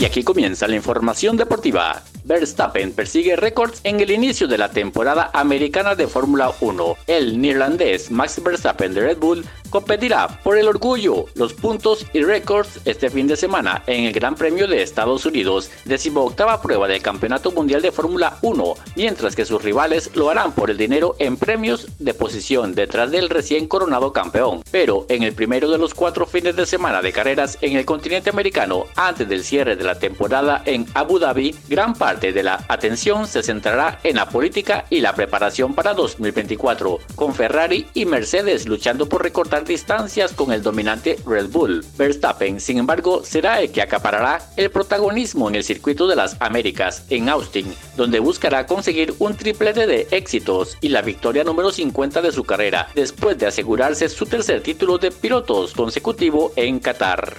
[0.00, 5.30] Y aquí comienza la información deportiva Verstappen persigue récords en el inicio de la temporada
[5.32, 6.96] americana de Fórmula 1.
[7.06, 12.80] El neerlandés Max Verstappen de Red Bull competirá por el orgullo, los puntos y récords
[12.84, 15.70] este fin de semana en el Gran Premio de Estados Unidos,
[16.14, 20.70] octava prueba del Campeonato Mundial de Fórmula 1, mientras que sus rivales lo harán por
[20.70, 24.62] el dinero en premios de posición detrás del recién coronado campeón.
[24.70, 28.30] Pero en el primero de los cuatro fines de semana de carreras en el continente
[28.30, 33.26] americano antes del cierre de la temporada en Abu Dhabi, gran parte de la atención
[33.26, 39.08] se centrará en la política y la preparación para 2024, con Ferrari y Mercedes luchando
[39.08, 41.84] por recortar distancias con el dominante Red Bull.
[41.96, 47.04] Verstappen, sin embargo, será el que acaparará el protagonismo en el circuito de las Américas
[47.10, 52.32] en Austin, donde buscará conseguir un triplete de éxitos y la victoria número 50 de
[52.32, 57.36] su carrera, después de asegurarse su tercer título de pilotos consecutivo en Qatar.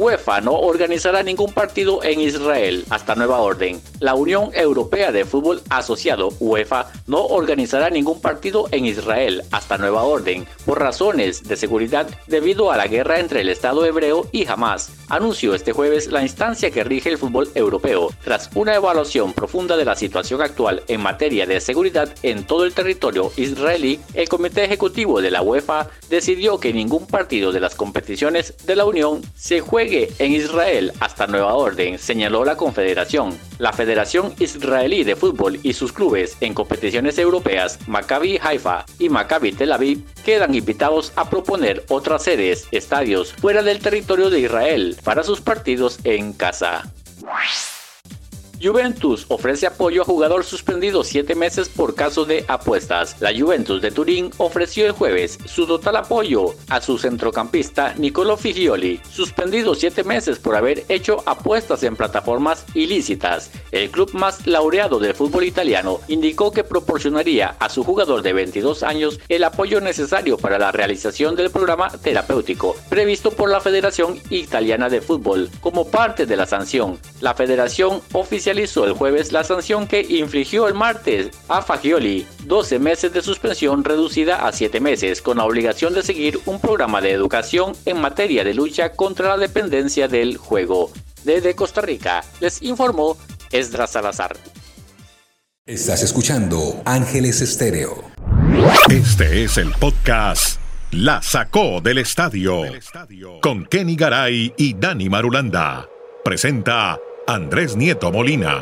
[0.00, 2.86] UEFA no organizará ningún partido en Israel.
[2.88, 3.82] Hasta nueva orden.
[3.98, 9.42] La Unión Europea de Fútbol Asociado, UEFA, no organizará ningún partido en Israel.
[9.50, 10.46] Hasta nueva orden.
[10.64, 15.54] Por razones de seguridad debido a la guerra entre el Estado hebreo y Hamas, anunció
[15.54, 19.96] este jueves la instancia que rige el fútbol europeo, tras una evaluación profunda de la
[19.96, 25.30] situación actual en materia de seguridad en todo el territorio israelí, el Comité Ejecutivo de
[25.30, 30.32] la UEFA decidió que ningún partido de las competiciones de la Unión se juegue en
[30.32, 33.36] Israel hasta nueva orden, señaló la Confederación.
[33.58, 39.52] La Federación Israelí de Fútbol y sus clubes en competiciones europeas, Maccabi Haifa y Maccabi
[39.52, 45.24] Tel Aviv, quedan invitados a proponer otras sedes, estadios fuera del territorio de Israel para
[45.24, 46.92] sus partidos en casa.
[48.62, 53.16] Juventus ofrece apoyo a jugador suspendido siete meses por caso de apuestas.
[53.18, 59.00] La Juventus de Turín ofreció el jueves su total apoyo a su centrocampista Nicolo Figioli,
[59.10, 63.50] suspendido siete meses por haber hecho apuestas en plataformas ilícitas.
[63.72, 68.82] El club más laureado del fútbol italiano indicó que proporcionaría a su jugador de 22
[68.82, 74.90] años el apoyo necesario para la realización del programa terapéutico previsto por la Federación Italiana
[74.90, 76.98] de Fútbol como parte de la sanción.
[77.22, 82.80] La Federación oficial oficializó el jueves la sanción que infligió el martes a Fagioli, 12
[82.80, 87.12] meses de suspensión reducida a 7 meses, con la obligación de seguir un programa de
[87.12, 90.90] educación en materia de lucha contra la dependencia del juego.
[91.22, 93.16] Desde Costa Rica, les informó
[93.52, 94.36] Esdras Salazar.
[95.64, 98.02] Estás escuchando Ángeles Estéreo.
[98.90, 100.58] Este es el podcast
[100.90, 102.62] La Sacó del Estadio
[103.40, 105.88] con Kenny Garay y Dani Marulanda.
[106.24, 106.98] Presenta
[107.30, 108.60] Andrés Nieto Molina.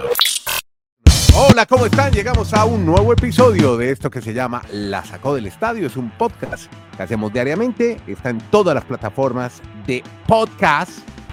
[1.34, 2.12] Hola, ¿cómo están?
[2.12, 5.86] Llegamos a un nuevo episodio de esto que se llama La Sacó del Estadio.
[5.86, 7.98] Es un podcast que hacemos diariamente.
[8.06, 10.90] Está en todas las plataformas de podcast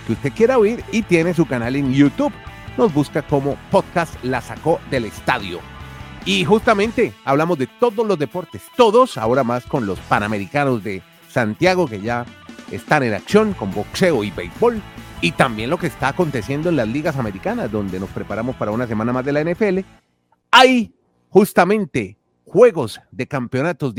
[0.07, 2.31] que usted quiera oír y tiene su canal en YouTube.
[2.77, 5.59] Nos busca como podcast La Sacó del Estadio.
[6.23, 11.85] Y justamente hablamos de todos los deportes, todos, ahora más con los Panamericanos de Santiago
[11.85, 12.25] que ya
[12.71, 14.81] están en acción con boxeo y béisbol
[15.25, 18.85] y también lo que está aconteciendo en las ligas americanas, donde nos preparamos para una
[18.85, 19.79] semana más de la NFL.
[20.51, 20.93] Hay
[21.29, 22.15] justamente
[22.45, 23.95] juegos de campeonatos,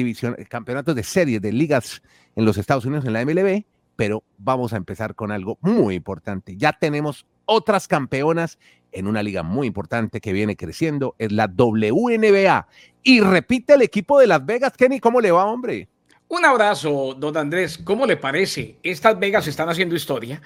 [0.48, 2.00] campeonatos de series de ligas
[2.36, 3.64] en los Estados Unidos en la MLB,
[3.96, 6.56] pero vamos a empezar con algo muy importante.
[6.56, 8.60] Ya tenemos otras campeonas
[8.92, 12.68] en una liga muy importante que viene creciendo, es la WNBA.
[13.02, 15.88] Y repite el equipo de Las Vegas, Kenny, ¿cómo le va, hombre?
[16.28, 17.78] Un abrazo, don Andrés.
[17.78, 18.76] ¿Cómo le parece?
[18.84, 20.40] Estas Vegas están haciendo historia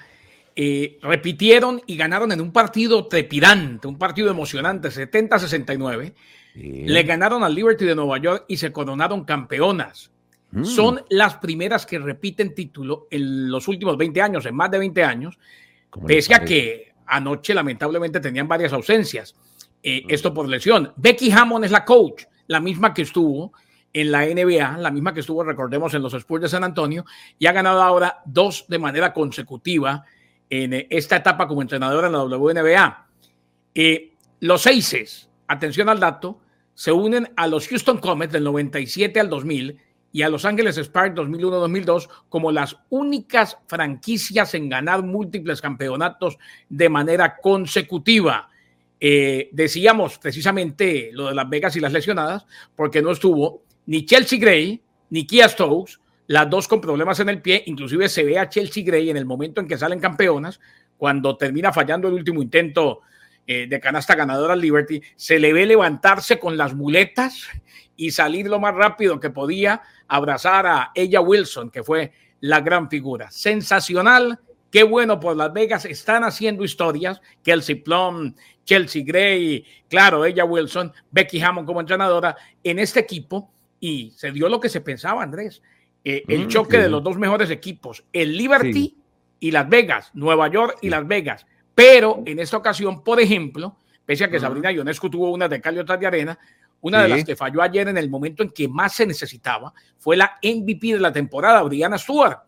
[0.55, 6.13] eh, repitieron y ganaron en un partido trepidante, un partido emocionante, 70-69.
[6.55, 10.11] Le ganaron al Liberty de Nueva York y se coronaron campeonas.
[10.51, 10.65] Mm.
[10.65, 15.03] Son las primeras que repiten título en los últimos 20 años, en más de 20
[15.03, 15.39] años,
[16.05, 19.35] pese a que anoche lamentablemente tenían varias ausencias.
[19.81, 20.11] Eh, mm.
[20.11, 20.91] Esto por lesión.
[20.97, 23.53] Becky Hammond es la coach, la misma que estuvo
[23.93, 27.05] en la NBA, la misma que estuvo, recordemos, en los Spurs de San Antonio,
[27.39, 30.05] y ha ganado ahora dos de manera consecutiva
[30.51, 33.07] en esta etapa como entrenador en la WNBA.
[33.73, 36.41] Eh, los Aces, atención al dato,
[36.73, 39.77] se unen a los Houston Comets del 97 al 2000
[40.11, 46.37] y a Los Ángeles Sparks 2001-2002 como las únicas franquicias en ganar múltiples campeonatos
[46.67, 48.49] de manera consecutiva.
[48.99, 52.45] Eh, decíamos precisamente lo de Las Vegas y las lesionadas,
[52.75, 54.81] porque no estuvo ni Chelsea Gray
[55.11, 56.00] ni Kia Stokes,
[56.31, 59.25] las dos con problemas en el pie, inclusive se ve a Chelsea Gray en el
[59.25, 60.61] momento en que salen campeonas,
[60.97, 63.01] cuando termina fallando el último intento
[63.45, 67.49] eh, de canasta ganadora Liberty, se le ve levantarse con las muletas
[67.97, 72.89] y salir lo más rápido que podía, abrazar a ella Wilson, que fue la gran
[72.89, 73.29] figura.
[73.29, 74.39] Sensacional
[74.71, 77.19] Qué bueno por Las Vegas, están haciendo historias.
[77.43, 83.51] Kelsey Plum, Chelsea Gray, claro, ella Wilson, Becky Hammond como entrenadora en este equipo
[83.81, 85.61] y se dio lo que se pensaba, Andrés.
[86.03, 86.83] Eh, el Mm, choque sí.
[86.83, 88.97] de los dos mejores equipos, el Liberty
[89.39, 91.45] y Las Vegas, Nueva York y Las Vegas.
[91.75, 95.75] Pero en esta ocasión, por ejemplo, pese a que Sabrina Ionescu tuvo una de cal
[95.75, 96.37] y otra de arena,
[96.81, 100.17] una de las que falló ayer en el momento en que más se necesitaba fue
[100.17, 102.39] la MVP de la temporada, Brianna Stewart.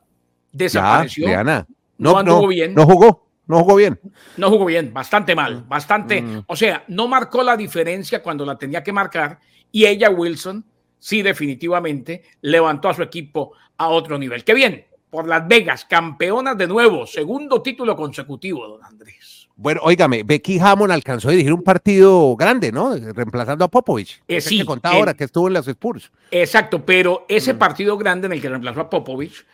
[0.51, 1.23] Desapareció.
[1.27, 1.67] Ya, Brianna.
[1.97, 2.73] No No, anduvo no, bien.
[2.73, 3.99] no jugó, no jugó bien.
[4.37, 5.69] No jugó bien, bastante mal, Mm.
[5.69, 6.23] bastante.
[6.47, 9.39] O sea, no marcó la diferencia cuando la tenía que marcar
[9.71, 10.65] y ella, Wilson,
[11.03, 14.43] sí, definitivamente levantó a su equipo a otro nivel.
[14.45, 19.49] Qué bien, por Las Vegas, campeonas de nuevo, segundo título consecutivo, don Andrés.
[19.55, 22.95] Bueno, óigame, Becky Hammond alcanzó a dirigir un partido grande, ¿no?
[22.95, 24.21] Reemplazando a Popovich.
[24.27, 26.09] Eh, sí, que contaba en- ahora que estuvo en las Spurs.
[26.31, 27.33] Exacto, pero Mm.
[27.33, 29.45] ese partido grande en el que reemplazó a Popovich,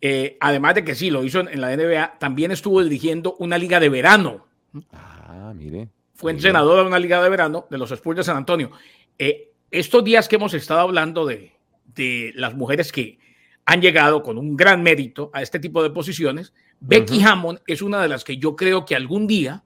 [0.00, 3.58] eh, además de que sí, lo hizo en, en la NBA, también estuvo dirigiendo una
[3.58, 4.46] liga de verano.
[4.92, 5.88] Ah, mire.
[6.14, 8.70] fue entrenador de una liga de verano de los Spurs de San Antonio.
[9.18, 11.52] Eh, estos días que hemos estado hablando de,
[11.94, 13.18] de las mujeres que
[13.66, 17.28] han llegado con un gran mérito a este tipo de posiciones, Becky Ujú.
[17.28, 19.62] Hammond es una de las que yo creo que algún día,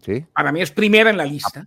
[0.00, 0.24] Sí.
[0.34, 1.66] para mí es primera en la lista,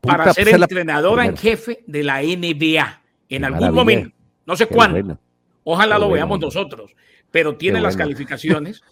[0.00, 3.70] para ser la entrenadora en jefe de la NBA en Qué algún maravilla.
[3.72, 4.16] momento.
[4.44, 4.94] No sé Qué cuándo.
[4.94, 5.20] bueno.
[5.62, 6.14] Ojalá Qué lo bueno.
[6.26, 6.92] veamos nosotros,
[7.30, 8.06] pero tiene Qué las bueno.
[8.10, 8.82] calificaciones.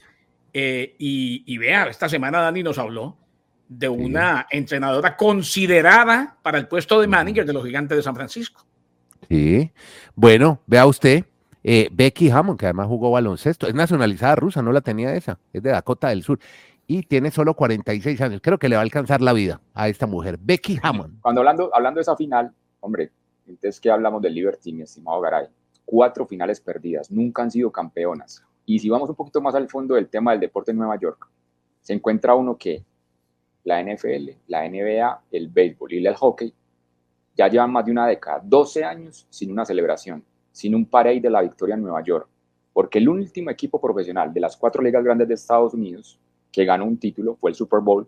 [0.57, 3.17] eh, y, y vea, esta semana Dani nos habló
[3.69, 8.65] de una entrenadora considerada para el puesto de manager de los gigantes de San Francisco.
[9.29, 9.71] Sí.
[10.15, 11.25] Bueno, vea usted,
[11.63, 15.63] eh, Becky Hammond, que además jugó baloncesto, es nacionalizada rusa, no la tenía esa, es
[15.63, 16.39] de Dakota del Sur
[16.87, 18.41] y tiene solo 46 años.
[18.43, 21.21] Creo que le va a alcanzar la vida a esta mujer, Becky Hammond.
[21.21, 23.11] Cuando hablando, hablando de esa final, hombre,
[23.47, 25.47] entonces que hablamos del Liberty, mi estimado Garay,
[25.85, 28.45] cuatro finales perdidas, nunca han sido campeonas.
[28.67, 31.29] Y si vamos un poquito más al fondo del tema del deporte en Nueva York,
[31.81, 32.85] se encuentra uno que
[33.65, 36.53] la NFL, la NBA, el béisbol y el hockey
[37.37, 41.31] ya llevan más de una década, 12 años sin una celebración, sin un parade de
[41.31, 42.29] la victoria en Nueva York,
[42.73, 46.19] porque el último equipo profesional de las cuatro ligas grandes de Estados Unidos
[46.53, 48.07] que ganó un título fue el Super Bowl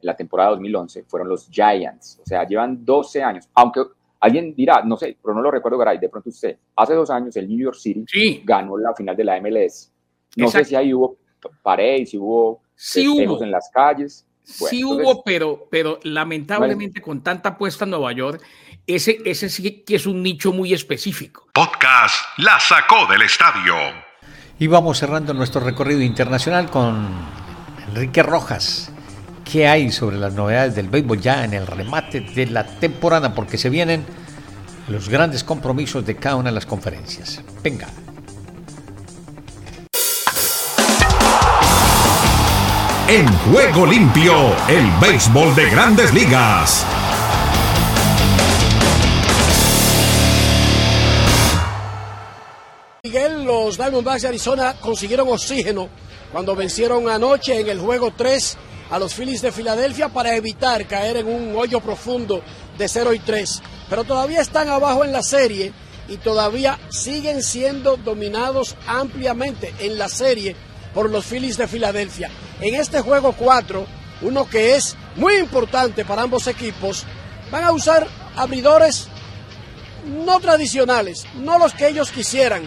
[0.00, 3.82] en la temporada 2011, fueron los Giants, o sea, llevan 12 años, aunque
[4.20, 7.34] alguien dirá, no sé, pero no lo recuerdo, Garay, de pronto usted, hace dos años
[7.36, 9.90] el New York City ganó la final de la MLS,
[10.36, 10.64] no Exacto.
[10.64, 11.16] sé si ahí hubo
[11.62, 13.42] parades, si hubo Sí hubo.
[13.42, 14.24] en las calles.
[14.58, 18.42] Bueno, sí entonces- hubo, pero, pero lamentablemente con tanta apuesta en Nueva York,
[18.86, 21.48] ese, ese sí que es un nicho muy específico.
[21.52, 23.74] Podcast La sacó del estadio.
[24.58, 27.06] Y vamos cerrando nuestro recorrido internacional con
[27.88, 28.90] Enrique Rojas.
[29.44, 33.34] ¿Qué hay sobre las novedades del béisbol ya en el remate de la temporada?
[33.34, 34.04] Porque se vienen
[34.88, 37.42] los grandes compromisos de cada una de las conferencias.
[37.62, 37.88] Venga.
[43.10, 44.34] En juego limpio,
[44.68, 46.84] el béisbol de grandes ligas.
[53.02, 55.88] Miguel, los Diamondbacks de Arizona consiguieron oxígeno
[56.30, 58.58] cuando vencieron anoche en el juego 3
[58.90, 62.42] a los Phillies de Filadelfia para evitar caer en un hoyo profundo
[62.76, 63.62] de 0 y 3.
[63.88, 65.72] Pero todavía están abajo en la serie
[66.08, 70.56] y todavía siguen siendo dominados ampliamente en la serie
[70.94, 72.30] por los Phillies de Filadelfia.
[72.60, 73.86] En este juego 4,
[74.22, 77.04] uno que es muy importante para ambos equipos,
[77.50, 79.08] van a usar abridores
[80.06, 82.62] no tradicionales, no los que ellos quisieran.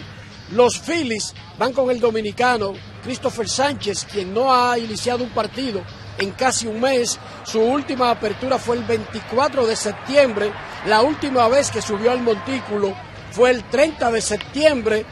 [0.52, 5.82] Los Phillies van con el dominicano Christopher Sánchez, quien no ha iniciado un partido
[6.18, 7.18] en casi un mes.
[7.44, 10.52] Su última apertura fue el 24 de septiembre.
[10.86, 12.94] La última vez que subió al montículo
[13.32, 15.06] fue el 30 de septiembre,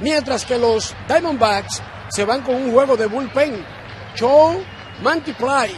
[0.00, 3.64] mientras que los Diamondbacks se van con un juego de bullpen.
[4.18, 4.64] Joe
[5.02, 5.74] Mantiply,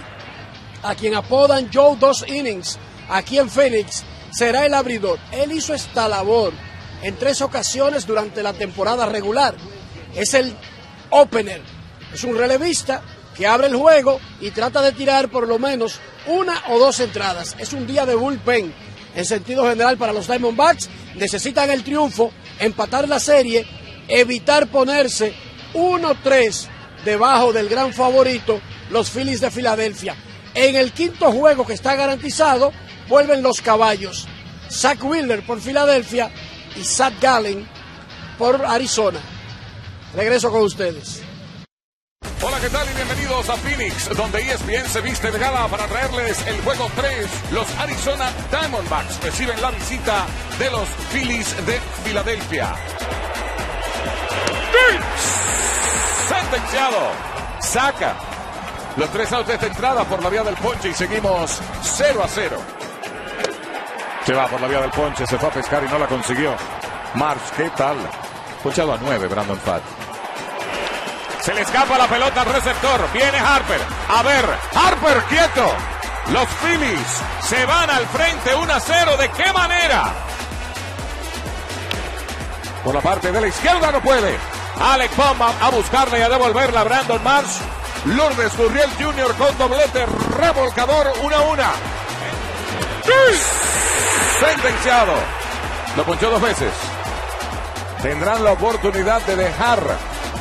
[0.83, 5.19] a quien apodan Joe Dos Innings, aquí en Phoenix, será el abridor.
[5.33, 6.53] Él hizo esta labor
[7.03, 9.55] en tres ocasiones durante la temporada regular.
[10.15, 10.55] Es el
[11.11, 11.63] opener,
[12.13, 13.03] es un relevista
[13.35, 17.57] que abre el juego y trata de tirar por lo menos una o dos entradas.
[17.59, 18.75] Es un día de bullpen.
[19.15, 23.67] En sentido general para los Diamondbacks, necesitan el triunfo, empatar la serie,
[24.07, 25.35] evitar ponerse
[25.75, 26.69] 1-3
[27.05, 28.61] debajo del gran favorito,
[28.91, 30.17] los Phillies de Filadelfia.
[30.55, 32.73] En el quinto juego que está garantizado,
[33.09, 34.27] vuelven los caballos.
[34.71, 36.31] Zach Wheeler por Filadelfia
[36.77, 37.67] y Zach Gallen
[38.37, 39.21] por Arizona.
[40.15, 41.23] Regreso con ustedes.
[42.41, 42.87] Hola, ¿qué tal?
[42.91, 47.27] Y bienvenidos a Phoenix, donde ESPN se viste de gala para traerles el juego 3.
[47.53, 50.27] Los Arizona Diamondbacks reciben la visita
[50.59, 52.75] de los Phillies de Filadelfia.
[56.29, 56.99] Sentenciado.
[57.61, 58.15] saca
[58.97, 62.57] los tres outs de entrada por la vía del ponche y seguimos 0 a 0.
[64.27, 66.55] Se va por la vía del ponche, se fue a pescar y no la consiguió.
[67.15, 67.97] Marsh, ¿qué tal?
[68.63, 69.83] Ponchado a 9, Brandon Fat.
[71.41, 73.01] Se le escapa la pelota al receptor.
[73.13, 73.81] Viene Harper.
[74.09, 75.73] A ver, Harper quieto.
[76.33, 79.17] Los Phillies se van al frente 1 a 0.
[79.17, 80.13] ¿De qué manera?
[82.85, 84.58] Por la parte de la izquierda no puede.
[84.81, 87.59] Alec Bomba a buscarla y a devolverla Brandon Marsh.
[88.05, 89.35] Lourdes Gurriel Jr.
[89.35, 90.07] con doblete
[90.39, 91.63] revolcador 1 a 1.
[94.41, 95.13] Sentenciado.
[95.97, 96.73] Lo ponchó dos veces.
[98.03, 99.81] Tendrán la oportunidad de dejar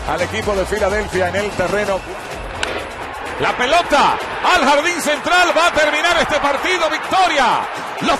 [0.07, 1.99] al equipo de Filadelfia en el terreno.
[3.39, 4.17] La pelota
[4.55, 6.89] al jardín central va a terminar este partido.
[6.89, 7.67] Victoria.
[8.01, 8.19] Los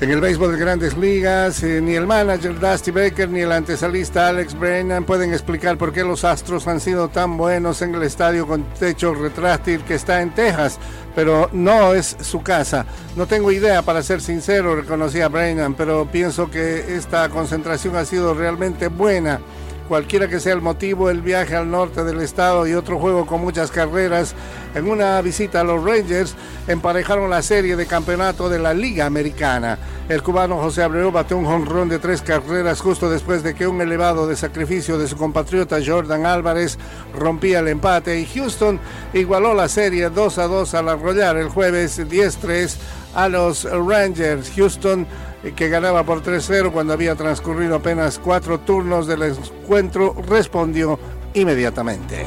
[0.00, 4.28] En el béisbol de grandes ligas, eh, ni el manager Dusty Baker ni el antesalista
[4.28, 8.46] Alex Brennan pueden explicar por qué los Astros han sido tan buenos en el estadio
[8.46, 10.78] con techo retráctil que está en Texas,
[11.14, 12.86] pero no es su casa.
[13.14, 18.32] No tengo idea, para ser sincero, reconocía Brennan, pero pienso que esta concentración ha sido
[18.32, 19.38] realmente buena
[19.90, 23.40] cualquiera que sea el motivo, el viaje al norte del estado y otro juego con
[23.40, 24.36] muchas carreras.
[24.74, 26.36] En una visita a los Rangers
[26.68, 29.78] emparejaron la serie de campeonato de la Liga Americana.
[30.08, 33.80] El cubano José Abreu batió un jonrón de tres carreras justo después de que un
[33.80, 36.78] elevado de sacrificio de su compatriota Jordan Álvarez
[37.14, 38.78] rompía el empate y Houston
[39.12, 42.76] igualó la serie 2 a 2 al arrollar el jueves 10-3
[43.14, 44.52] a los Rangers.
[44.54, 45.06] Houston
[45.56, 50.98] que ganaba por 3-0 cuando había transcurrido apenas cuatro turnos del encuentro, respondió
[51.34, 52.26] inmediatamente.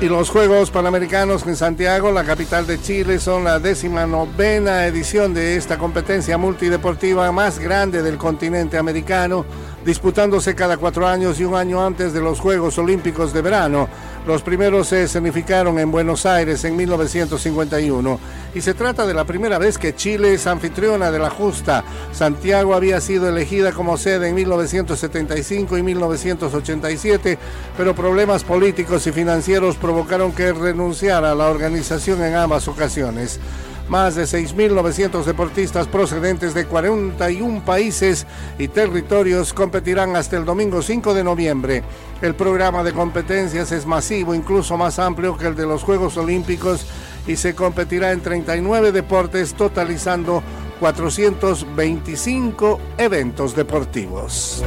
[0.00, 5.34] Y los Juegos Panamericanos en Santiago, la capital de Chile, son la décima novena edición
[5.34, 9.44] de esta competencia multideportiva más grande del continente americano,
[9.84, 13.88] disputándose cada cuatro años y un año antes de los Juegos Olímpicos de verano.
[14.26, 18.20] Los primeros se escenificaron en Buenos Aires en 1951
[18.54, 21.84] y se trata de la primera vez que Chile es anfitriona de la justa.
[22.12, 27.38] Santiago había sido elegida como sede en 1975 y 1987,
[27.76, 33.40] pero problemas políticos y financieros provocaron que renunciara a la organización en ambas ocasiones.
[33.88, 38.26] Más de 6.900 deportistas procedentes de 41 países
[38.58, 41.82] y territorios competirán hasta el domingo 5 de noviembre.
[42.20, 46.84] El programa de competencias es masivo, incluso más amplio que el de los Juegos Olímpicos
[47.26, 50.42] y se competirá en 39 deportes, totalizando
[50.80, 54.62] 425 eventos deportivos.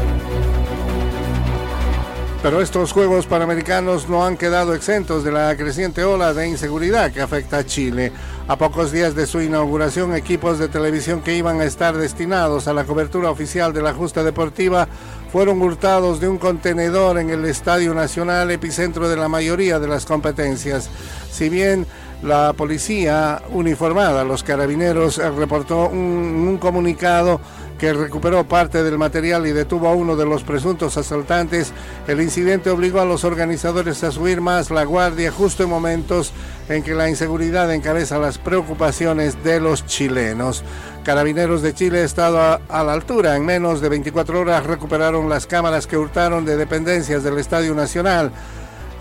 [2.42, 7.22] Pero estos Juegos Panamericanos no han quedado exentos de la creciente ola de inseguridad que
[7.22, 8.12] afecta a Chile.
[8.48, 12.74] A pocos días de su inauguración, equipos de televisión que iban a estar destinados a
[12.74, 14.88] la cobertura oficial de la justa deportiva
[15.32, 20.08] fueron hurtados de un contenedor en el Estadio Nacional, epicentro de la mayoría de las
[20.08, 20.90] competencias.
[21.32, 21.86] Si bien
[22.24, 26.00] la policía uniformada, los carabineros, reportó un,
[26.48, 27.42] un comunicado
[27.82, 31.74] que recuperó parte del material y detuvo a uno de los presuntos asaltantes,
[32.08, 36.32] el incidente obligó a los organizadores a subir más la guardia justo en momentos
[36.70, 40.64] en que la inseguridad encabeza las preocupaciones de los chilenos.
[41.04, 43.36] Carabineros de Chile ha estado a, a, la altura.
[43.36, 48.32] En menos de 24 horas recuperaron las cámaras que hurtaron de dependencias del Estadio Nacional.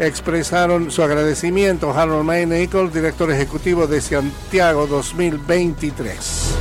[0.01, 6.57] Expresaron su agradecimiento Harold May Nichols, director ejecutivo de Santiago 2023.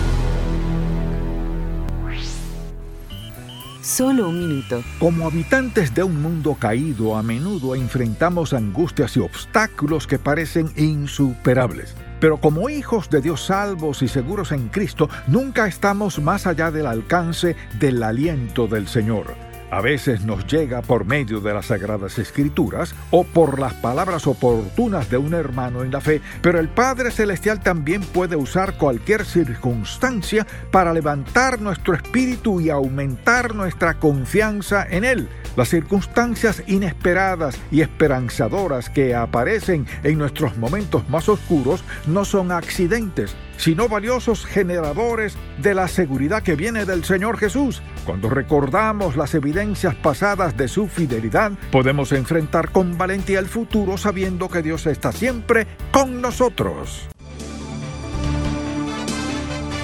[3.81, 4.83] Solo un minuto.
[4.99, 11.95] Como habitantes de un mundo caído, a menudo enfrentamos angustias y obstáculos que parecen insuperables.
[12.19, 16.87] Pero como hijos de Dios salvos y seguros en Cristo, nunca estamos más allá del
[16.87, 19.48] alcance del aliento del Señor.
[19.71, 25.11] A veces nos llega por medio de las Sagradas Escrituras o por las palabras oportunas
[25.11, 30.47] de un hermano en la fe, pero el Padre Celestial también puede usar cualquier circunstancia
[30.71, 35.29] para levantar nuestro espíritu y aumentar nuestra confianza en Él.
[35.55, 43.35] Las circunstancias inesperadas y esperanzadoras que aparecen en nuestros momentos más oscuros no son accidentes,
[43.57, 47.81] sino valiosos generadores de la seguridad que viene del Señor Jesús.
[48.05, 49.58] Cuando recordamos las evidencias
[50.01, 55.67] pasadas de su fidelidad, podemos enfrentar con valentía el futuro sabiendo que Dios está siempre
[55.91, 57.07] con nosotros.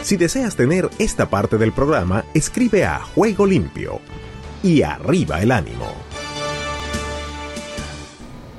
[0.01, 3.99] Si deseas tener esta parte del programa, escribe a Juego Limpio.
[4.63, 5.91] Y arriba el ánimo.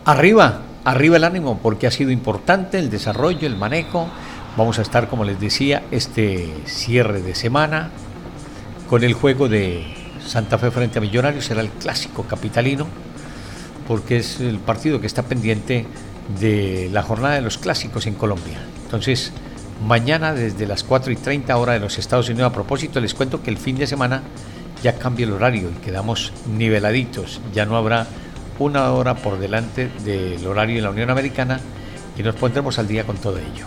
[0.05, 4.09] Arriba, arriba el ánimo, porque ha sido importante el desarrollo, el manejo.
[4.57, 7.91] Vamos a estar, como les decía, este cierre de semana
[8.89, 11.45] con el juego de Santa Fe frente a Millonarios.
[11.45, 12.87] Será el clásico capitalino,
[13.87, 15.87] porque es el partido que está pendiente
[16.41, 18.59] de la jornada de los clásicos en Colombia.
[18.85, 19.33] Entonces,
[19.87, 23.43] mañana desde las 4 y 30 hora de los Estados Unidos, a propósito, les cuento
[23.43, 24.23] que el fin de semana
[24.83, 27.41] ya cambia el horario y quedamos niveladitos.
[27.55, 28.07] Ya no habrá
[28.59, 31.61] una hora por delante del horario en la Unión Americana
[32.17, 33.67] y nos pondremos al día con todo ello.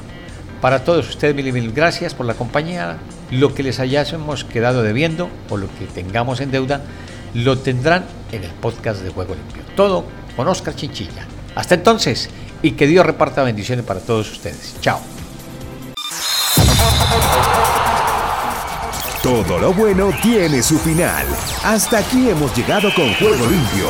[0.61, 2.97] Para todos ustedes, mil y mil gracias por la compañía.
[3.31, 6.81] Lo que les hayamos quedado debiendo o lo que tengamos en deuda,
[7.33, 9.63] lo tendrán en el podcast de Juego Limpio.
[9.75, 10.05] Todo
[10.35, 11.25] con Oscar Chinchilla.
[11.55, 12.29] Hasta entonces
[12.61, 14.75] y que Dios reparta bendiciones para todos ustedes.
[14.81, 14.99] Chao.
[19.21, 21.25] Todo lo bueno tiene su final.
[21.63, 23.89] Hasta aquí hemos llegado con Juego Limpio.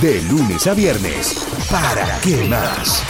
[0.00, 1.46] De lunes a viernes.
[1.70, 3.02] ¿Para qué más?